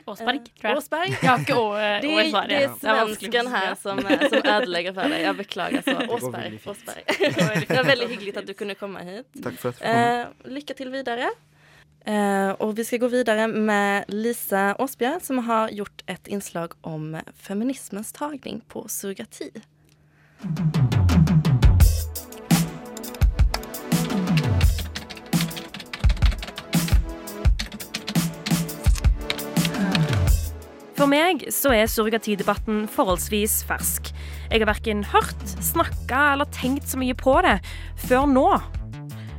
Åsberg, 0.06 0.44
tror 0.60 0.70
jeg. 0.70 0.78
Åsberg? 0.78 1.08
Jeg 1.10 1.26
har 1.26 1.40
ikke 1.42 1.56
å, 1.58 1.70
de, 1.74 2.02
det, 2.04 2.10
å 2.14 2.20
i 2.22 2.46
det 2.46 2.58
er 2.60 2.74
svensken 2.78 3.48
her 3.50 3.72
som, 3.80 3.98
eh, 4.06 4.22
som 4.30 4.38
ødelegger 4.52 4.94
for 4.94 5.10
deg. 5.10 5.24
Jeg 5.24 5.38
beklager 5.40 5.82
så. 5.82 5.96
Åsberg. 6.14 6.54
Det. 6.56 6.70
Åsberg. 6.70 7.66
Det 7.66 7.74
var 7.74 7.88
veldig 7.90 8.08
hyggelig 8.12 8.36
at 8.38 8.46
du 8.46 8.54
kunne 8.54 8.76
komme 8.78 9.02
hit. 9.06 9.26
Takk 9.42 9.58
for 9.58 9.74
at 9.74 9.82
jeg 9.82 9.90
kom. 9.90 10.46
Eh, 10.46 10.54
lykke 10.58 10.78
til 10.78 10.92
videre. 10.94 11.32
Eh, 12.06 12.52
og 12.62 12.76
vi 12.78 12.86
skal 12.86 13.02
gå 13.02 13.10
videre 13.16 13.48
med 13.50 14.14
Lisa 14.14 14.68
Åsbjørn, 14.78 15.18
som 15.26 15.42
har 15.48 15.74
gjort 15.74 16.06
et 16.06 16.30
innslag 16.30 16.78
om 16.86 17.16
feminismens 17.34 18.14
tagning 18.14 18.62
på 18.70 18.86
surrogati. 18.86 19.50
For 30.96 31.04
meg 31.12 31.42
så 31.52 31.74
er 31.76 31.90
surrogatidebatten 31.92 32.86
forholdsvis 32.88 33.58
fersk. 33.68 34.08
Jeg 34.48 34.62
har 34.62 34.70
verken 34.70 35.02
hørt, 35.04 35.42
snakka 35.60 36.22
eller 36.32 36.48
tenkt 36.56 36.88
så 36.88 36.96
mye 36.96 37.12
på 37.12 37.34
det 37.44 37.58
før 38.06 38.24
nå. 38.30 38.46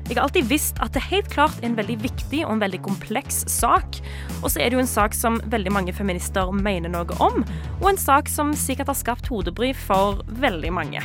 Jeg 0.08 0.16
har 0.16 0.28
alltid 0.28 0.46
visst 0.48 0.78
at 0.86 0.94
det 0.94 1.02
helt 1.10 1.28
klart 1.34 1.58
er 1.60 1.72
en 1.72 1.80
veldig 1.80 1.98
viktig 2.06 2.44
og 2.46 2.54
en 2.54 2.62
veldig 2.62 2.80
kompleks 2.86 3.42
sak. 3.50 3.98
Og 4.44 4.52
så 4.54 4.62
er 4.62 4.70
det 4.70 4.78
jo 4.78 4.84
en 4.86 4.92
sak 4.92 5.18
som 5.18 5.42
veldig 5.50 5.74
mange 5.74 5.98
feminister 5.98 6.54
mener 6.54 6.94
noe 6.94 7.18
om, 7.18 7.42
og 7.82 7.90
en 7.90 8.00
sak 8.00 8.30
som 8.32 8.54
sikkert 8.56 8.94
har 8.94 9.02
skapt 9.02 9.28
hodebry 9.34 9.74
for 9.76 10.22
veldig 10.38 10.72
mange. 10.78 11.02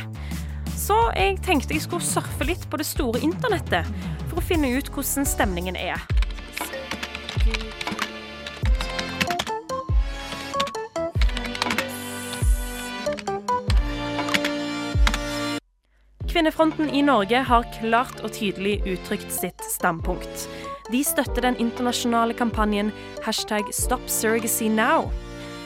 Så 0.77 0.99
jeg 1.17 1.41
tenkte 1.41 1.73
jeg 1.73 1.87
skulle 1.87 2.05
surfe 2.05 2.45
litt 2.45 2.69
på 2.69 2.77
det 2.77 2.85
store 2.87 3.25
internettet 3.25 3.89
for 4.29 4.37
å 4.37 4.45
finne 4.45 4.69
ut 4.77 4.93
hvordan 4.93 5.25
stemningen 5.27 5.81
er. 5.81 5.97
Kvinnefronten 16.33 16.89
i 16.89 17.01
Norge 17.05 17.43
har 17.45 17.65
klart 17.75 18.23
og 18.25 18.31
tydelig 18.33 18.79
uttrykt 18.89 19.29
sitt 19.29 19.61
standpunkt. 19.69 20.47
De 20.89 21.03
støtter 21.05 21.45
den 21.45 21.59
internasjonale 21.61 22.33
kampanjen 22.33 22.89
hashtag 23.21 23.69
Stop 23.69 24.07
Surrogacy 24.09 24.65
Now. 24.65 25.11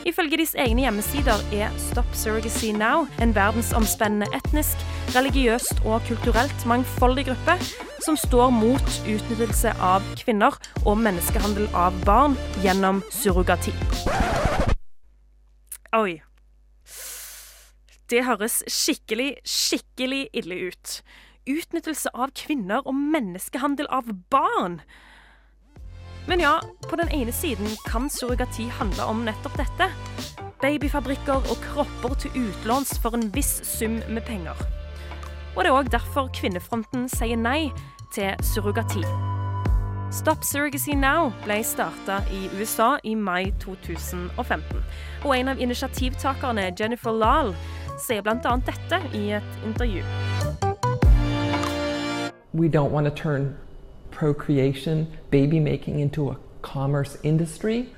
Ifølge 0.04 0.36
deres 0.36 0.52
egne 0.60 0.84
hjemmesider 0.84 1.40
er 1.56 1.72
Stop 1.80 2.12
Surrogacy 2.12 2.74
Now 2.76 3.08
en 3.16 3.32
verdensomspennende 3.32 4.28
etnisk, 4.36 4.84
religiøst 5.16 5.80
og 5.88 6.04
kulturelt 6.10 6.68
mangfoldig 6.68 7.30
gruppe 7.32 7.56
som 8.04 8.20
står 8.20 8.52
mot 8.52 9.00
utnyttelse 9.08 9.72
av 9.80 10.04
kvinner 10.20 10.60
og 10.84 11.00
menneskehandel 11.00 11.72
av 11.72 11.96
barn 12.04 12.36
gjennom 12.60 13.00
surrogati. 13.08 13.72
Oi. 15.96 16.27
Det 18.08 18.22
høres 18.24 18.62
skikkelig, 18.72 19.34
skikkelig 19.44 20.28
ille 20.40 20.56
ut. 20.70 20.92
Utnyttelse 21.48 22.08
av 22.16 22.32
kvinner 22.36 22.86
og 22.88 22.96
menneskehandel 22.96 23.88
av 23.92 24.08
barn. 24.32 24.78
Men 26.28 26.40
ja, 26.40 26.54
på 26.88 26.96
den 27.00 27.12
ene 27.12 27.32
siden 27.32 27.68
kan 27.84 28.08
surrogati 28.12 28.64
handle 28.80 29.04
om 29.12 29.22
nettopp 29.28 29.60
dette. 29.60 29.90
Babyfabrikker 30.62 31.52
og 31.52 31.60
kropper 31.68 32.16
til 32.24 32.48
utlåns 32.48 32.96
for 33.02 33.16
en 33.16 33.28
viss 33.36 33.58
sum 33.68 34.00
med 34.08 34.24
penger. 34.28 34.56
Og 35.54 35.64
det 35.64 35.68
er 35.68 35.76
òg 35.76 35.92
derfor 35.92 36.32
Kvinnefronten 36.32 37.10
sier 37.12 37.36
nei 37.36 37.68
til 38.14 38.32
surrogati. 38.40 39.04
Stop 40.16 40.44
Surrogacy 40.48 40.94
Now 40.96 41.28
ble 41.44 41.58
starta 41.60 42.22
i 42.32 42.46
USA 42.56 42.94
i 43.04 43.12
mai 43.14 43.50
2015. 43.60 44.80
Og 45.24 45.34
en 45.36 45.52
av 45.52 45.60
initiativtakerne, 45.60 46.70
Jennifer 46.80 47.12
Lahl, 47.12 47.52
sier 47.98 48.22
bl.a. 48.22 48.34
dette 48.64 49.00
i 49.12 49.30
et 49.30 49.42
intervju. 49.64 50.02
We 52.52 52.68
don't 52.68 52.92
want 52.92 53.04
to 53.04 53.10
turn 53.10 53.58
procreation, 54.10 55.06
baby 55.30 55.60
making 55.60 56.00
into 56.00 56.30
a 56.30 56.36
commerce 56.62 57.18
industry. 57.22 57.90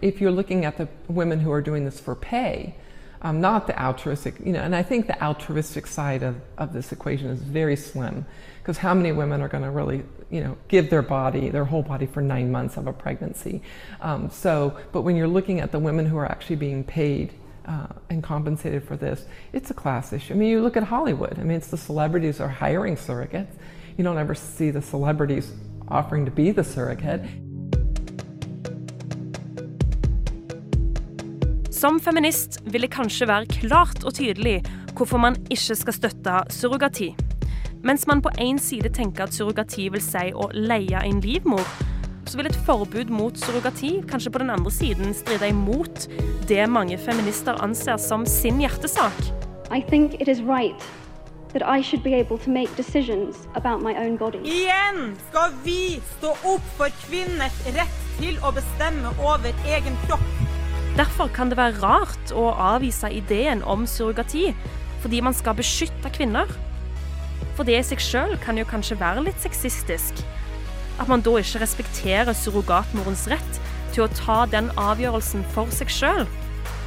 If 0.00 0.20
you're 0.20 0.30
looking 0.30 0.64
at 0.64 0.76
the 0.76 0.88
women 1.08 1.40
who 1.40 1.50
are 1.50 1.60
doing 1.60 1.84
this 1.84 1.98
for 1.98 2.14
pay, 2.14 2.74
um, 3.22 3.40
not 3.40 3.66
the 3.66 3.80
altruistic, 3.82 4.38
you 4.44 4.52
know, 4.52 4.60
and 4.60 4.76
I 4.76 4.82
think 4.82 5.08
the 5.08 5.20
altruistic 5.22 5.86
side 5.86 6.22
of, 6.22 6.36
of 6.56 6.72
this 6.72 6.92
equation 6.92 7.28
is 7.28 7.40
very 7.40 7.74
slim 7.74 8.24
because 8.62 8.78
how 8.78 8.94
many 8.94 9.10
women 9.12 9.40
are 9.40 9.48
going 9.48 9.64
to 9.64 9.70
really, 9.70 10.04
you 10.30 10.40
know, 10.40 10.56
give 10.68 10.88
their 10.88 11.02
body, 11.02 11.48
their 11.48 11.64
whole 11.64 11.82
body 11.82 12.06
for 12.06 12.22
nine 12.22 12.52
months 12.52 12.76
of 12.76 12.86
a 12.86 12.92
pregnancy? 12.92 13.60
Um, 14.00 14.30
so, 14.30 14.78
but 14.92 15.02
when 15.02 15.16
you're 15.16 15.26
looking 15.26 15.58
at 15.60 15.72
the 15.72 15.80
women 15.80 16.06
who 16.06 16.16
are 16.16 16.26
actually 16.26 16.56
being 16.56 16.84
paid 16.84 17.32
uh, 17.68 17.86
and 18.10 18.22
compensated 18.22 18.82
for 18.82 18.96
this, 18.96 19.26
it's 19.52 19.70
a 19.70 19.74
class 19.74 20.12
issue. 20.12 20.34
I 20.34 20.36
mean, 20.36 20.50
you 20.50 20.62
look 20.62 20.76
at 20.76 20.84
Hollywood. 20.84 21.38
I 21.38 21.44
mean, 21.44 21.58
it's 21.58 21.68
the 21.68 21.76
celebrities 21.76 22.40
are 22.40 22.48
hiring 22.48 22.96
surrogates. 22.96 23.54
You 23.96 24.04
don't 24.04 24.18
ever 24.18 24.34
see 24.34 24.70
the 24.70 24.82
celebrities 24.82 25.52
offering 25.88 26.24
to 26.24 26.30
be 26.30 26.50
the 26.52 26.64
surrogate. 26.64 27.20
Som 31.70 32.00
feminist 32.00 32.58
vil 32.64 32.82
det 32.82 32.90
kanskje 32.90 33.28
være 33.28 33.46
klart 33.46 34.04
og 34.04 34.14
tydelig 34.14 34.64
hvorfor 34.96 35.18
man 35.18 35.36
ikke 35.50 35.74
skal 35.74 35.94
støtte 35.94 36.40
surrogati. 36.50 37.16
Mens 37.84 38.06
man 38.06 38.22
på 38.22 38.28
én 38.40 38.58
side 38.58 38.88
tenker 38.88 39.22
at 39.24 39.34
surrogati 39.34 39.88
vil 39.88 40.02
si 40.02 40.32
å 40.34 40.48
leie 40.54 41.04
en 41.06 41.20
livmor, 41.20 41.62
så 42.28 42.36
vil 42.36 42.48
et 42.50 42.60
forbud 42.66 43.10
mot 43.12 43.38
surrogati 43.40 43.98
kanskje 44.08 44.32
på 44.34 44.42
den 44.42 44.52
andre 44.52 44.70
siden 44.72 45.14
stride 45.16 45.48
imot 45.48 46.08
det 46.48 46.66
mange 46.68 46.98
feminister 47.00 47.56
anser 47.64 47.96
som 47.96 48.26
sin 48.28 48.60
hjertesak. 48.60 49.20
I 49.72 49.80
think 49.88 50.20
it 50.20 50.28
is 50.28 50.42
right 50.42 50.88
that 51.52 51.62
I 51.64 51.82
should 51.82 52.04
be 52.04 52.14
able 52.14 52.38
to 52.38 52.50
make 52.50 52.68
decisions 52.76 53.48
about 53.54 53.82
my 53.82 53.94
own 53.96 54.16
body. 54.16 54.38
Igjen 54.44 55.16
skal 55.30 55.56
vi 55.64 56.00
stå 56.18 56.34
opp 56.44 56.64
for 56.76 56.92
kvinners 57.06 57.56
rett 57.76 57.98
til 58.18 58.36
å 58.44 58.52
bestemme 58.52 59.14
over 59.24 59.52
egen 59.64 59.96
kropp. 60.06 60.28
Derfor 60.98 61.30
kan 61.32 61.48
det 61.48 61.56
være 61.56 61.80
rart 61.80 62.32
å 62.34 62.50
avvise 62.52 63.08
ideen 63.14 63.62
om 63.62 63.86
surrogati 63.86 64.50
fordi 65.02 65.20
man 65.22 65.36
skal 65.36 65.56
beskytte 65.56 66.10
kvinner. 66.12 66.50
For 67.56 67.64
det 67.64 67.78
i 67.78 67.86
seg 67.86 68.02
sjøl 68.02 68.34
kan 68.42 68.58
jo 68.58 68.66
kanskje 68.68 68.98
være 69.00 69.24
litt 69.28 69.40
sexistisk. 69.40 70.26
At 70.98 71.08
man 71.10 71.22
da 71.22 71.36
ikke 71.38 71.62
respekterer 71.62 72.34
surrogatmorens 72.36 73.26
rett 73.30 73.62
til 73.94 74.04
å 74.04 74.12
ta 74.12 74.44
den 74.50 74.70
avgjørelsen 74.78 75.46
for 75.54 75.70
seg 75.74 75.90
sjøl. 75.92 76.26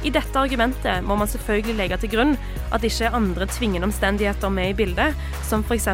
I 0.02 0.10
dette 0.10 0.38
argumentet 0.38 1.04
må 1.06 1.14
man 1.18 1.30
selvfølgelig 1.30 1.76
legge 1.78 1.98
til 2.02 2.12
grunn 2.16 2.32
at 2.72 2.82
det 2.82 2.90
ikke 2.90 3.06
er 3.08 3.18
andre 3.18 3.46
tvingende 3.46 3.88
omstendigheter 3.88 4.50
med 4.50 4.72
i 4.72 4.76
bildet, 4.82 5.18
som 5.46 5.62
f.eks. 5.62 5.88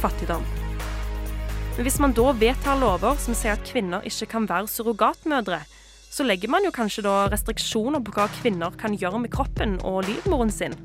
fattigdom. 0.00 0.44
Men 1.74 1.86
hvis 1.88 1.98
man 1.98 2.12
da 2.14 2.30
vedtar 2.38 2.78
lover 2.78 3.16
som 3.18 3.34
sier 3.34 3.56
at 3.56 3.64
kvinner 3.66 4.04
ikke 4.06 4.28
kan 4.36 4.48
være 4.50 4.70
surrogatmødre, 4.70 5.64
så 6.14 6.22
legger 6.22 6.52
man 6.52 6.62
jo 6.62 6.70
kanskje 6.70 7.02
da 7.02 7.24
restriksjoner 7.32 8.04
på 8.04 8.14
hva 8.14 8.28
kvinner 8.36 8.76
kan 8.78 8.94
gjøre 8.94 9.24
med 9.24 9.32
kroppen 9.34 9.80
og 9.82 10.04
livmoren 10.06 10.52
sin. 10.54 10.76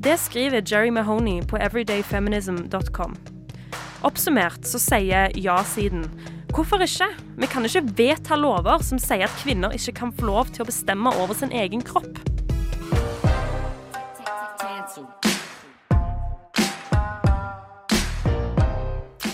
Det 0.00 0.14
skriver 0.22 0.62
Jerry 0.62 0.94
Mahoney 0.94 1.42
på 1.42 1.58
everydayfeminism.com. 1.58 3.39
Oppsummert 4.00 4.64
så 4.64 4.78
sier 4.80 5.34
ja-siden 5.36 6.06
hvorfor 6.50 6.80
ikke? 6.80 7.06
Vi 7.36 7.48
kan 7.52 7.66
ikke 7.68 7.82
vedta 7.98 8.36
lover 8.40 8.80
som 8.84 8.98
sier 8.98 9.26
at 9.26 9.42
kvinner 9.42 9.74
ikke 9.76 9.92
kan 9.98 10.12
få 10.16 10.24
lov 10.24 10.48
til 10.54 10.64
å 10.64 10.68
bestemme 10.70 11.12
over 11.20 11.36
sin 11.36 11.52
egen 11.52 11.84
kropp. 11.84 12.08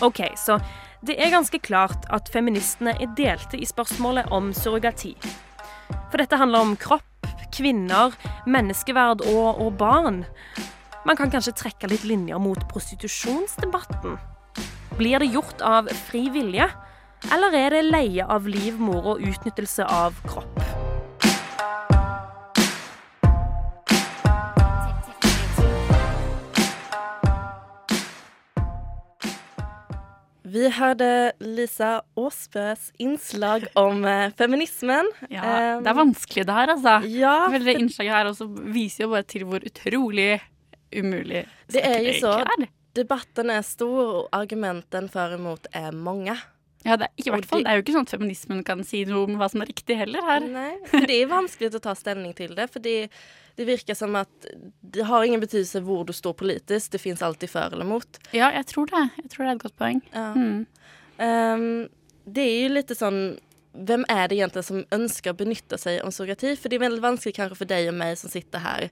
Ok, 0.02 0.20
så 0.34 0.58
det 1.06 1.14
er 1.14 1.32
ganske 1.32 1.62
klart 1.62 2.10
at 2.12 2.28
feministene 2.34 2.98
er 2.98 3.14
delte 3.16 3.62
i 3.62 3.70
spørsmålet 3.70 4.34
om 4.34 4.50
surrogati. 4.50 5.14
For 6.10 6.18
dette 6.18 6.42
handler 6.42 6.66
om 6.66 6.76
kropp, 6.76 7.30
kvinner, 7.54 8.18
menneskeverd 8.50 9.22
og, 9.30 9.62
og 9.62 9.76
barn. 9.78 10.24
Man 11.06 11.16
kan 11.16 11.30
kanskje 11.30 11.54
trekke 11.62 11.94
litt 11.94 12.04
linjer 12.04 12.42
mot 12.42 12.66
prostitusjonsdebatten. 12.72 14.18
Blir 14.96 15.20
det 15.20 15.26
gjort 15.28 15.60
av 15.60 15.88
fri 16.08 16.22
vilje, 16.32 16.64
eller 17.28 17.52
er 17.52 17.74
det 17.74 17.82
leie 17.84 18.24
av 18.32 18.46
livmor 18.48 19.10
og 19.12 19.24
utnyttelse 19.28 19.84
av 19.84 20.16
kropp? 20.24 20.56
Vi 30.56 30.70
hørte 30.72 31.10
Lisa 31.44 31.90
Aasbøs 32.16 32.88
innslag 32.96 33.66
om 33.76 34.00
eh, 34.08 34.30
feminismen. 34.38 35.12
Ja, 35.28 35.76
det 35.84 35.92
er 35.92 35.98
vanskelig 35.98 36.46
det 36.48 36.56
her, 36.56 36.72
altså. 36.72 36.96
Ja, 37.12 37.36
for... 37.50 37.68
det 37.68 37.76
innslaget 37.82 38.16
her 38.16 38.32
også 38.32 38.48
viser 38.72 39.04
jo 39.04 39.12
bare 39.12 39.28
til 39.28 39.44
hvor 39.44 39.60
utrolig 39.60 40.38
umulig 40.88 41.44
Det 41.68 41.84
er 41.84 42.00
jo 42.06 42.16
så. 42.22 42.38
er. 42.46 42.68
Debatten 42.96 43.52
er 43.52 43.64
stor, 43.66 44.02
og 44.04 44.36
argumenten 44.36 45.10
for 45.12 45.34
og 45.34 45.40
imot 45.40 45.70
er 45.76 45.92
mange. 45.94 46.36
Ja, 46.86 46.94
det 46.94 47.08
er, 47.08 47.12
ikke, 47.16 47.26
i 47.26 47.32
hvert 47.34 47.48
fall, 47.50 47.64
det 47.64 47.70
er 47.70 47.78
jo 47.78 47.82
ikke 47.82 47.94
sånn 47.96 48.06
at 48.06 48.12
feminismen 48.14 48.60
kan 48.66 48.84
si 48.86 49.00
noe 49.08 49.26
om 49.26 49.40
hva 49.40 49.48
som 49.50 49.64
er 49.64 49.70
riktig 49.72 49.96
heller 49.98 50.22
her. 50.22 50.44
Nei, 50.46 50.70
for 50.86 51.08
det 51.08 51.16
er 51.18 51.32
vanskelig 51.32 51.72
å 51.74 51.82
ta 51.82 51.96
stemning 51.98 52.34
til 52.38 52.54
det. 52.58 52.68
Fordi 52.70 52.94
det 53.56 53.66
virker 53.66 53.98
som 53.98 54.14
at 54.20 54.48
det 54.84 55.06
har 55.08 55.24
ingen 55.26 55.42
betydelse 55.42 55.82
hvor 55.86 56.04
du 56.06 56.12
står 56.14 56.36
politisk. 56.38 56.92
Det 56.94 57.02
fins 57.02 57.24
alltid 57.26 57.50
for 57.50 57.74
eller 57.74 57.88
mot. 57.88 58.20
Ja, 58.36 58.52
jeg 58.54 58.68
tror 58.70 58.86
det. 58.92 59.02
Jeg 59.22 59.32
tror 59.32 59.44
det 59.44 59.50
er 59.50 59.56
et 59.56 59.64
godt 59.64 59.78
poeng. 59.80 60.02
Ja. 60.12 60.28
Mm. 60.36 60.62
Um, 61.18 61.66
det 62.26 62.44
er 62.44 62.56
jo 62.66 62.72
litt 62.74 62.90
sånn 62.92 63.20
Hvem 63.76 64.02
er 64.12 64.26
det 64.28 64.36
egentlig 64.36 64.62
som 64.66 64.82
ønsker 64.92 65.32
å 65.32 65.36
benytte 65.36 65.76
seg 65.80 65.98
av 66.00 66.12
surrogati? 66.14 66.54
For 66.56 66.72
det 66.72 66.78
er 66.78 66.86
veldig 66.86 67.02
vanskelig 67.04 67.34
kanskje 67.36 67.58
for 67.58 67.68
deg 67.68 67.90
og 67.90 67.98
meg 67.98 68.14
som 68.16 68.32
sitter 68.32 68.62
her. 68.64 68.86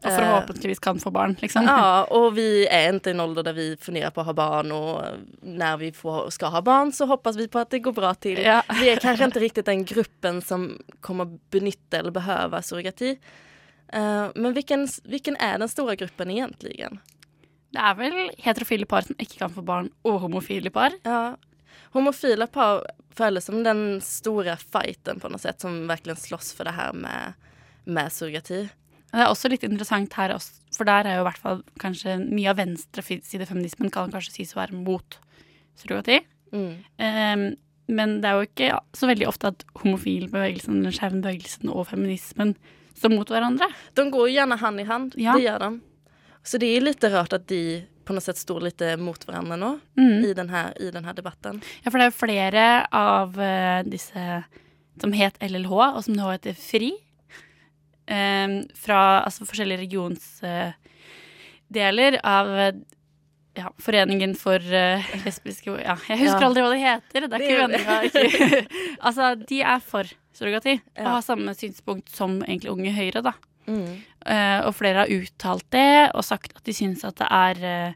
Og 0.00 0.14
forhåpentligvis 0.14 0.80
kan 0.80 1.00
få 1.00 1.10
barn, 1.12 1.34
liksom. 1.42 1.66
Ja, 1.68 2.06
og 2.16 2.30
vi 2.38 2.64
er 2.64 2.94
ikke 2.96 3.12
i 3.12 3.14
en 3.14 3.20
alder 3.20 3.44
der 3.44 3.56
vi 3.56 3.66
funderer 3.80 4.14
på 4.14 4.22
å 4.22 4.28
ha 4.30 4.34
barn, 4.36 4.72
og 4.72 5.44
når 5.44 5.82
vi 5.82 5.90
får, 5.96 6.30
skal 6.32 6.54
ha 6.54 6.62
barn, 6.64 6.92
så 6.96 7.04
hoppas 7.10 7.36
vi 7.36 7.50
på 7.52 7.60
at 7.60 7.72
det 7.74 7.82
går 7.84 7.96
bra 7.98 8.14
til. 8.16 8.40
Ja. 8.40 8.62
Vi 8.80 8.88
er 8.88 9.02
kanskje 9.02 9.28
ikke 9.28 9.44
riktig 9.44 9.66
den 9.68 9.84
gruppen 9.88 10.40
som 10.44 10.70
kommer 11.04 11.28
benytte 11.52 12.00
eller 12.00 12.16
behøve 12.16 12.62
surrogati. 12.64 13.12
Eh, 13.92 14.26
men 14.34 14.56
hvilken 14.56 15.36
er 15.36 15.60
den 15.60 15.70
store 15.70 15.98
gruppen 16.00 16.32
egentlig? 16.32 16.78
Det 17.70 17.84
er 17.84 18.00
vel 18.00 18.18
heterofile 18.40 18.88
par 18.88 19.04
som 19.06 19.20
ikke 19.20 19.42
kan 19.44 19.52
få 19.52 19.66
barn, 19.66 19.92
og 20.08 20.22
homofile 20.24 20.72
par. 20.74 20.96
Ja. 21.04 21.36
Homofile 21.92 22.48
par 22.50 22.86
føles 23.18 23.46
som 23.50 23.62
den 23.66 24.00
store 24.04 24.56
fighten 24.56 25.20
på 25.20 25.28
noe 25.28 25.42
sett, 25.42 25.60
som 25.60 25.84
virkelig 25.90 26.22
slåss 26.24 26.54
for 26.56 26.68
det 26.68 26.76
her 26.78 26.96
med, 26.96 27.48
med 27.84 28.12
surrogati. 28.14 28.64
Det 29.10 29.22
er 29.24 29.30
også 29.30 29.50
litt 29.50 29.64
interessant 29.66 30.14
her, 30.18 30.36
for 30.76 30.86
der 30.88 31.08
er 31.08 31.18
jo 31.18 31.24
i 31.24 31.28
hvert 31.28 31.42
fall 31.42 31.62
kanskje 31.82 32.18
mye 32.22 32.52
av 32.52 32.60
venstresidefeminismen 32.60 33.90
kan 33.94 34.12
kanskje 34.12 34.36
sies 34.38 34.54
å 34.54 34.60
være 34.62 34.78
mot 34.78 35.18
surrogati. 35.80 36.20
Mm. 36.54 36.72
Um, 36.98 37.44
men 37.90 38.16
det 38.22 38.30
er 38.30 38.38
jo 38.38 38.46
ikke 38.46 38.72
så 38.94 39.08
veldig 39.10 39.26
ofte 39.26 39.50
at 39.50 39.64
homofilbevegelsen, 39.82 40.84
den 40.84 41.72
og 41.72 41.88
feminismen 41.90 42.54
står 42.94 43.14
mot 43.14 43.30
hverandre. 43.32 43.66
De 43.98 44.04
går 44.12 44.28
jo 44.28 44.34
gjerne 44.36 44.58
hand 44.60 44.82
i 44.82 44.86
hand. 44.86 45.16
Ja. 45.18 45.34
Det 45.34 45.46
gjør 45.46 45.64
de. 45.64 45.70
Så 46.46 46.60
det 46.62 46.70
er 46.70 46.86
litt 46.86 47.04
rart 47.12 47.34
at 47.36 47.48
de 47.50 47.62
på 48.06 48.14
noe 48.16 48.24
sett 48.24 48.40
står 48.40 48.64
litt 48.64 48.82
mot 48.98 49.26
hverandre 49.26 49.58
nå 49.60 49.74
Mm. 49.98 50.24
i, 50.24 50.32
denne, 50.34 50.62
i 50.80 50.90
den 50.90 51.04
debatten. 51.14 51.60
Ja, 51.84 51.90
for 51.90 51.98
det 51.98 52.06
er 52.06 52.10
jo 52.10 52.16
flere 52.18 52.64
av 52.96 53.38
eh, 53.38 53.82
disse 53.86 54.44
som 55.00 55.12
het 55.16 55.38
LLH, 55.40 55.72
og 55.96 56.02
som 56.04 56.16
nå 56.16 56.30
heter 56.32 56.56
FRI. 56.58 56.92
Ehm, 58.06 58.62
fra 58.74 59.22
altså, 59.24 59.44
forskjellige 59.48 59.78
regionsdeler 59.84 60.74
av 62.24 62.46
ja, 63.58 63.66
Foreningen 63.82 64.34
for 64.38 64.58
eh, 64.62 65.02
lesbiske 65.24 65.70
Ja, 65.82 65.96
jeg 66.08 66.18
husker 66.22 66.40
Ja. 66.40 66.46
aldri 66.48 66.62
hva 66.64 66.70
det 66.70 66.84
heter. 66.84 67.20
Det 67.28 67.34
er 67.34 67.38
Det-. 67.68 68.24
Ikke. 68.30 68.66
altså, 69.06 69.34
de 69.34 69.60
er 69.60 69.78
for 69.82 70.04
surrogati 70.32 70.76
og 70.98 71.06
har 71.16 71.22
samme 71.26 71.54
synspunkt 71.58 72.08
som 72.14 72.38
egentlig 72.46 72.70
Unge 72.70 72.92
Høyre, 72.94 73.22
da. 73.26 73.32
Mm. 73.66 73.96
Eh, 74.26 74.60
og 74.66 74.74
flere 74.78 74.98
har 75.04 75.10
uttalt 75.12 75.66
det 75.74 76.10
og 76.14 76.24
sagt 76.24 76.52
at 76.56 76.64
de 76.64 76.72
syns 76.72 77.04
at 77.04 77.16
det 77.20 77.26
er 77.30 77.56
eh, 77.66 77.92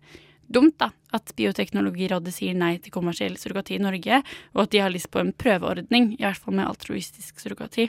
dumt 0.50 0.76
da, 0.78 0.90
at 1.14 1.32
Bioteknologirådet 1.38 2.32
sier 2.34 2.54
nei 2.58 2.76
til 2.82 2.92
kommersiell 2.92 3.36
surrogati 3.40 3.74
i 3.78 3.82
Norge, 3.82 4.22
og 4.54 4.62
at 4.66 4.70
de 4.74 4.78
har 4.82 4.90
lyst 4.92 5.10
på 5.10 5.18
en 5.22 5.32
prøveordning, 5.32 6.12
i 6.18 6.22
hvert 6.22 6.36
fall 6.40 6.54
med 6.58 6.66
altruistisk 6.68 7.40
surrogati. 7.40 7.88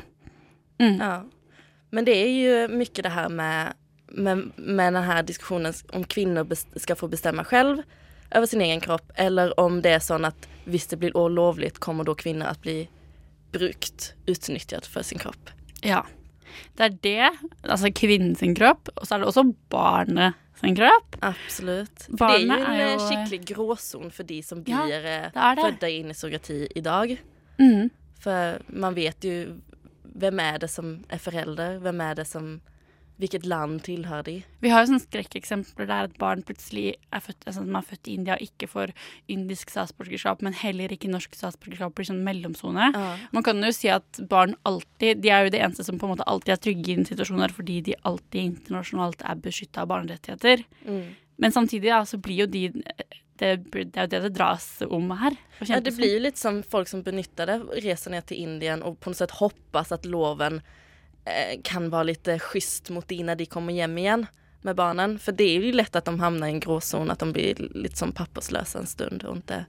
Mm. 0.80 1.00
Ja. 1.02 1.24
Men 1.92 2.06
det 2.06 2.16
er 2.18 2.32
jo 2.32 2.56
mye 2.78 3.04
det 3.04 3.12
her 3.14 3.30
med, 3.30 3.74
med, 4.12 4.52
med 4.58 4.94
den 4.94 5.04
här 5.04 5.24
diskusjonen 5.24 5.74
om 5.94 6.04
kvinner 6.04 6.46
ska 6.80 6.96
få 6.96 7.08
bestemme 7.08 7.46
selv 7.50 7.84
over 8.36 8.46
sin 8.50 8.62
egen 8.62 8.82
kropp, 8.82 9.12
eller 9.16 9.54
om 9.60 9.82
det 9.82 9.92
er 9.96 10.00
sånn 10.04 10.26
at 10.26 10.48
hvis 10.66 10.88
det 10.92 10.98
blir 11.00 11.16
olovligt 11.18 11.78
kommer 11.80 12.04
da 12.04 12.16
kvinner 12.18 12.50
å 12.52 12.58
bli 12.62 12.88
brukt, 13.54 14.14
utnyttjat 14.28 14.86
for 14.90 15.06
sin 15.06 15.20
kropp. 15.22 15.52
Ja. 15.86 16.02
Det 16.76 16.84
er 16.84 16.96
det, 17.06 17.30
altså 17.64 17.92
kvinnen 17.96 18.36
sin 18.36 18.56
kropp, 18.58 18.90
og 18.96 19.06
så 19.08 19.16
er 19.16 19.24
det 19.24 19.30
også 19.30 19.46
barnet 19.72 20.36
sin 20.60 20.76
kropp. 20.76 21.18
Absolutt. 21.26 22.08
Barnet 22.18 22.50
det 22.50 22.58
er 22.58 22.66
jo 22.66 22.66
en 22.66 22.82
er 22.82 22.82
jo- 22.82 22.98
eh, 22.98 23.06
skikkelig 23.10 23.42
gråzon 23.54 24.12
for 24.12 24.24
de 24.24 24.42
som 24.42 24.64
blir 24.64 24.90
ja, 24.90 25.56
fødda 25.56 25.90
inn 25.92 26.10
i 26.10 26.14
surrogati 26.18 26.68
i 26.76 26.82
dag. 26.82 27.16
Mm. 27.60 27.90
For 28.20 28.58
man 28.74 28.96
vet 28.96 29.24
jo 29.24 29.62
hvem 30.16 30.40
er 30.40 30.64
det 30.64 30.72
som 30.72 30.98
er 31.12 31.22
forelder, 31.22 31.82
hvem 31.84 32.02
er 32.06 32.18
det 32.22 32.30
som 32.30 32.56
Hvilket 33.16 33.46
land 33.48 33.78
tilhører 33.86 34.26
de? 34.28 34.34
Vi 34.60 34.72
har 34.74 34.82
jo 34.84 34.90
sånne 34.90 35.06
skrekkeksempler 35.06 35.88
der 35.88 36.10
et 36.10 36.18
barn 36.20 36.42
plutselig 36.44 36.98
er 37.16 37.22
født, 37.24 37.46
altså, 37.48 37.62
er 37.64 37.86
født 37.88 38.10
i 38.12 38.16
India 38.20 38.36
og 38.36 38.44
ikke 38.44 38.68
får 38.68 38.92
indisk 39.32 39.72
statsborgerskap, 39.72 40.44
men 40.44 40.58
heller 40.60 40.92
ikke 40.92 41.08
norsk 41.08 41.38
statsborgerskap, 41.38 41.94
blir 41.96 42.10
sånn 42.10 42.26
mellomsone. 42.28 42.90
Ja. 42.92 43.14
Man 43.32 43.46
kan 43.48 43.64
jo 43.64 43.72
si 43.72 43.88
at 43.94 44.20
barn 44.28 44.58
alltid 44.68 45.24
De 45.24 45.32
er 45.32 45.46
jo 45.46 45.54
det 45.56 45.62
eneste 45.64 45.86
som 45.88 46.00
på 46.02 46.10
en 46.10 46.18
måte 46.18 46.28
alltid 46.28 46.58
er 46.58 46.64
trygge 46.66 46.92
i 46.92 46.98
en 47.00 47.08
situasjonen, 47.08 47.56
fordi 47.56 47.80
de 47.88 47.96
alltid 48.04 48.50
internasjonalt 48.50 49.24
er 49.24 49.40
beskytta 49.48 49.86
av 49.86 49.94
barnerettigheter. 49.94 50.68
Mm. 50.84 51.06
Men 51.40 51.56
samtidig 51.56 51.94
da, 51.94 52.04
så 52.04 52.20
blir 52.20 52.44
jo 52.44 52.52
de 52.52 52.68
det, 53.42 53.50
det 53.74 54.00
er 54.00 54.08
jo 54.08 54.12
det 54.14 54.22
det 54.28 54.34
dras 54.38 54.68
om 54.88 55.12
her. 55.20 55.36
Ja, 55.68 55.82
det 55.84 55.96
blir 55.98 56.16
jo 56.16 56.24
litt 56.24 56.40
som 56.40 56.62
folk 56.64 56.90
som 56.92 57.04
benytter 57.04 57.50
det, 57.50 57.60
reser 57.84 58.16
ned 58.16 58.28
til 58.30 58.44
Indien 58.46 58.84
og 58.86 59.00
på 59.02 59.12
noe 59.12 59.20
sätt 59.20 59.36
hoppas 59.42 59.92
at 59.96 60.08
loven 60.08 60.62
eh, 61.28 61.58
kan 61.68 61.90
være 61.92 62.14
litt 62.14 62.32
schysst 62.48 62.94
mot 62.96 63.08
dem 63.12 63.28
når 63.28 63.42
de 63.44 63.50
kommer 63.52 63.76
hjem 63.76 64.00
igjen 64.00 64.26
med 64.66 64.80
barnen. 64.80 65.18
For 65.22 65.36
det 65.36 65.50
er 65.52 65.68
jo 65.68 65.76
lett 65.76 65.96
at 65.98 66.08
de 66.08 66.16
havner 66.22 66.50
i 66.50 66.56
en 66.56 66.64
gråzon, 66.64 67.12
at 67.14 67.22
de 67.22 67.30
blir 67.36 67.62
litt 67.76 68.00
sånn 68.00 68.16
papperslösa 68.16 68.82
en 68.82 68.90
stund 68.90 69.28
og 69.28 69.44
ikke 69.44 69.66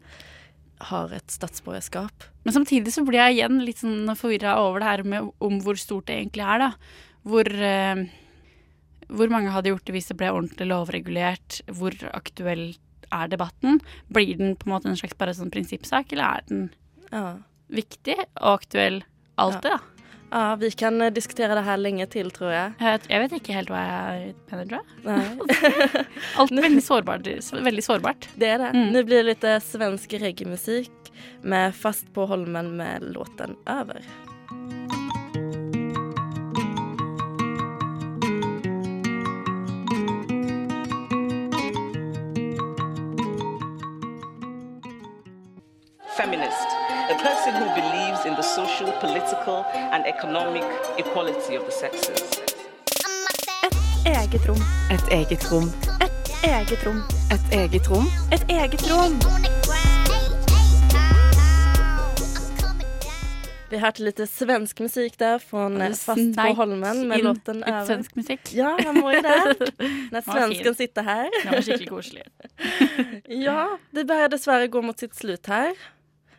har 0.91 1.13
et 1.17 1.33
statsborgerskap. 1.33 2.27
Men 2.45 2.55
samtidig 2.55 2.93
så 2.93 3.05
blir 3.07 3.23
jeg 3.23 3.39
igjen 3.39 3.61
litt 3.65 3.81
sånn 3.81 4.13
forvirra 4.19 4.59
over 4.61 4.83
det 4.83 4.91
her 4.91 5.05
med 5.09 5.31
om 5.43 5.61
hvor 5.65 5.79
stort 5.81 6.09
det 6.11 6.19
egentlig 6.21 6.45
er, 6.45 6.67
da. 6.67 6.71
Hvor, 7.27 7.49
eh, 7.49 8.03
hvor 9.09 9.33
mange 9.33 9.55
hadde 9.55 9.73
gjort 9.73 9.87
det 9.89 9.97
hvis 9.97 10.11
det 10.13 10.19
ble 10.21 10.35
ordentlig 10.35 10.69
lovregulert? 10.71 11.63
Hvor 11.73 11.97
aktuell 12.13 12.69
er 13.13 13.29
debatten? 13.33 13.81
Blir 14.13 14.37
den 14.39 14.57
på 14.57 14.69
en 14.69 14.75
måte 14.77 14.89
en 14.91 14.97
slags 14.99 15.17
bare 15.19 15.35
sånn 15.37 15.51
prinsippsak, 15.55 16.13
eller 16.13 16.25
er 16.41 16.49
den 16.49 16.65
Ja. 17.13 17.37
viktig 17.71 18.17
og 18.41 18.61
aktuell 18.61 19.03
alltid, 19.39 19.71
da? 19.77 19.79
Ja, 20.33 20.57
vi 20.59 20.71
kan 20.75 20.99
diskutere 21.15 21.55
det 21.55 21.63
her 21.65 21.77
lenge 21.79 22.07
til, 22.11 22.31
tror. 22.35 22.51
Jeg, 22.51 23.01
jeg 23.09 23.21
vet 23.23 23.33
ikke 23.39 23.55
helt 23.55 23.69
hva 23.71 23.83
jeg 23.87 24.35
mener, 24.51 24.67
tror 24.67 24.81
jeg. 25.07 26.07
Alt 26.37 26.41
Alt 26.43 26.51
veldig 26.67 26.83
sårbart. 26.83 27.29
Veldig 27.63 27.85
sårbart. 27.87 28.27
Det 28.37 28.49
er 28.51 28.59
det. 28.59 28.73
Mm. 28.75 28.89
Nå 28.93 29.05
blir 29.07 29.23
det 29.23 29.37
litt 29.37 29.47
svensk 29.63 30.19
reggae-musik 30.21 30.91
med 31.47 31.73
Fast 31.79 32.11
på 32.13 32.27
Holmen 32.27 32.75
med 32.77 33.07
låten 33.15 33.55
Över. 33.71 34.03
Feminist, 46.37 46.69
a 47.11 47.15
person 47.23 47.55
who 47.55 47.67
believes 47.75 48.27
in 48.27 48.35
the 48.35 48.43
social, 48.43 48.93
political, 49.01 49.65
and 49.75 50.05
economic 50.07 50.65
equality 50.99 51.57
of 51.57 51.65
the 51.65 51.73
sexes. 51.73 52.41
Eget 54.05 54.49
rom. 54.49 54.63
Et 54.91 55.13
eget 55.13 55.53
rom. 55.53 55.73
Et 56.01 56.45
eget 56.45 56.87
rom. 56.87 57.03
Et 57.31 57.53
eget 57.53 57.91
rom. 57.91 58.07
Et 58.33 58.51
eget 58.51 58.91
rom. 58.91 59.19
Vi 63.71 63.81
hørte 63.83 64.05
litt 64.07 64.21
svensk 64.31 64.79
musikk 64.81 65.17
der 65.19 65.41
fra 65.43 65.67
Fast 65.91 66.37
på 66.39 66.53
Holmen 66.55 67.09
med 67.09 67.25
låten 67.25 67.59
litt 67.65 67.69
Över. 67.69 67.87
svensk 67.87 68.15
musikk. 68.17 68.53
Ja, 68.55 68.77
man 68.85 69.01
må 69.01 69.11
jo 69.17 69.23
det. 69.27 69.73
Når 70.15 70.23
svensken 70.23 70.75
sitter 70.75 71.03
her. 71.03 71.29
Det 71.43 71.51
var 71.51 71.67
skikkelig 71.67 71.89
koselig. 71.91 72.23
ja, 73.49 73.67
det 73.91 74.07
bør 74.07 74.29
dessverre 74.31 74.71
gå 74.71 74.83
mot 74.87 74.99
sitt 74.99 75.19
slut 75.19 75.51
her. 75.51 75.75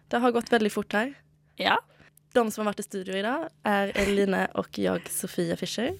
Det 0.07 0.21
har 0.23 0.31
gått 0.31 0.51
veldig 0.51 0.71
fort 0.71 0.93
her. 0.95 1.13
Ja. 1.59 1.77
De 2.35 2.43
som 2.51 2.63
har 2.63 2.71
vært 2.71 2.83
i 2.83 2.87
studio 2.87 3.17
i 3.17 3.23
dag, 3.25 3.47
er 3.67 3.91
Eline 3.99 4.45
og 4.59 4.69
jeg, 4.71 5.09
Sofia 5.11 5.57
Fischer. 5.59 5.95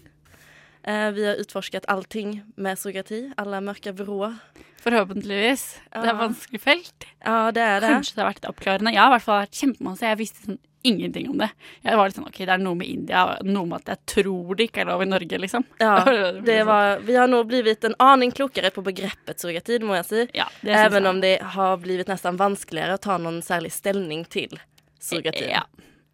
Eh, 0.88 1.10
vi 1.12 1.26
har 1.28 1.36
utforsket 1.42 1.86
allting 1.92 2.38
med 2.56 2.80
surrogati, 2.80 3.26
alle 3.38 3.60
mørke 3.66 3.92
vrår. 3.98 4.38
Forhåpentligvis. 4.84 5.64
Det 5.92 6.00
er 6.06 6.14
et 6.14 6.22
vanskelig 6.22 6.62
felt. 6.64 7.08
Ja, 7.26 7.52
det 7.52 7.64
er 7.66 7.82
det. 7.84 7.90
Kanskje 7.98 8.16
det 8.16 8.24
har 8.24 8.30
vært 8.32 8.40
litt 8.42 8.50
oppklarende. 8.54 8.94
Jeg 8.96 9.02
har 9.04 9.12
i 9.12 9.16
hvert 9.18 9.26
fall 9.26 9.42
vært 9.44 9.60
kjempemasse. 9.60 10.06
Jeg 10.08 10.20
visste 10.22 10.46
sånn 10.46 10.60
ingenting 10.88 11.26
om 11.34 11.42
det. 11.42 11.50
Jeg 11.84 11.98
var 12.00 12.08
litt 12.08 12.16
sånn 12.16 12.28
OK, 12.30 12.38
det 12.38 12.54
er 12.54 12.62
noe 12.64 12.78
med 12.80 12.88
India, 12.88 13.24
noe 13.44 13.68
med 13.68 13.82
at 13.82 13.90
jeg 13.92 14.14
tror 14.14 14.56
det 14.56 14.70
ikke 14.70 14.86
er 14.86 14.90
lov 14.94 15.04
i 15.04 15.10
Norge, 15.10 15.40
liksom. 15.44 15.66
Ja, 15.82 15.98
det 16.48 16.60
sånn. 16.62 16.70
var, 16.70 17.02
vi 17.04 17.18
har 17.18 17.28
nå 17.28 17.42
blivit 17.50 17.84
en 17.90 17.98
aning 18.00 18.32
klokere 18.32 18.72
på 18.72 18.86
begrepet 18.86 19.42
surrogati, 19.44 19.82
må 19.84 19.98
jeg 20.00 20.08
si. 20.08 20.24
synes 20.32 20.72
Även 20.86 21.04
jeg. 21.04 21.10
om 21.12 21.20
det 21.26 21.34
har 21.58 21.82
blivit 21.84 22.08
nesten 22.14 22.40
vanskeligere 22.40 22.96
å 22.96 23.04
ta 23.10 23.18
noen 23.20 23.42
særlig 23.44 23.74
stilling 23.76 24.24
til 24.32 24.56
surrogati. 25.04 25.50
Ja. 25.52 25.66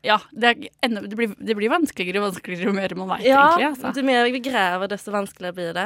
Ja, 0.04 0.18
det, 0.32 0.68
enda, 0.84 1.02
det, 1.02 1.16
blir, 1.16 1.32
det 1.40 1.56
blir 1.56 1.72
vanskeligere 1.72 2.20
og 2.20 2.34
vanskeligere 2.34 2.68
jo 2.68 2.76
mer 2.76 2.94
man 3.00 3.14
vet, 3.16 3.26
Ja, 3.30 3.46
egentlig. 3.56 3.70
Altså. 3.72 4.02
jo 4.02 4.06
mer 4.10 4.26
vi 4.28 4.42
graver, 4.44 4.92
desto 4.92 5.14
vanskeligere 5.16 5.56
blir 5.56 5.74
det. 5.78 5.86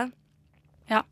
Ja. 0.89 1.03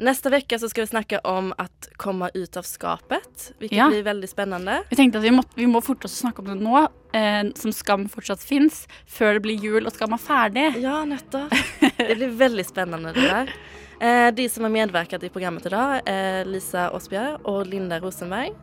Neste 0.00 0.30
uke 0.32 0.58
så 0.58 0.66
skal 0.72 0.86
vi 0.86 0.90
snakke 0.90 1.20
om 1.28 1.52
å 1.60 1.66
komme 2.02 2.30
ut 2.34 2.56
av 2.56 2.64
skapet, 2.66 3.52
hvilket 3.60 3.76
Ja. 3.76 3.88
blir 3.92 4.02
veldig 4.02 4.28
spennende. 4.28 4.80
Vi 4.90 4.96
tenkte 4.96 5.20
at 5.20 5.22
vi 5.22 5.30
må, 5.30 5.44
vi 5.54 5.66
må 5.66 5.82
forte 5.84 6.08
oss 6.08 6.16
å 6.16 6.24
snakke 6.26 6.40
om 6.42 6.46
det 6.50 6.56
nå, 6.64 6.88
eh, 7.14 7.52
som 7.54 7.70
Skam 7.70 8.08
fortsatt 8.08 8.42
fins, 8.42 8.88
før 9.06 9.34
det 9.34 9.42
blir 9.42 9.60
jul 9.60 9.86
og 9.86 9.92
Skam 9.92 10.12
er 10.16 10.18
ferdig. 10.24 10.66
Ja, 10.82 11.04
nettopp. 11.04 11.50
Det 11.98 12.16
blir 12.16 12.32
veldig 12.34 12.64
spennende 12.66 13.12
det 13.14 13.22
der. 13.28 13.52
Eh, 14.00 14.30
de 14.32 14.48
som 14.48 14.64
har 14.64 14.70
medverket 14.74 15.22
i 15.22 15.28
programmet 15.30 15.66
i 15.66 15.70
dag, 15.70 16.02
er 16.08 16.44
Lisa 16.44 16.88
Aasbjørg 16.90 17.44
og 17.46 17.66
Linda 17.66 18.00
Rosenberg. 18.00 18.56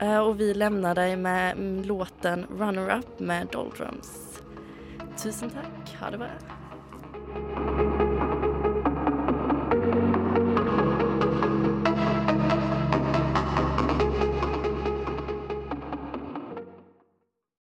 Eh, 0.00 0.18
og 0.18 0.36
vi 0.38 0.54
lämnar 0.54 0.94
deg 0.94 1.18
med 1.18 1.58
mm, 1.58 1.82
låten 1.84 2.46
'Runner 2.50 2.98
Up' 2.98 3.20
med 3.20 3.48
Doldrums. 3.52 4.42
Tusen 5.22 5.50
takk. 5.50 5.96
Ha 6.00 6.10
det 6.10 6.18
bra. 6.18 7.87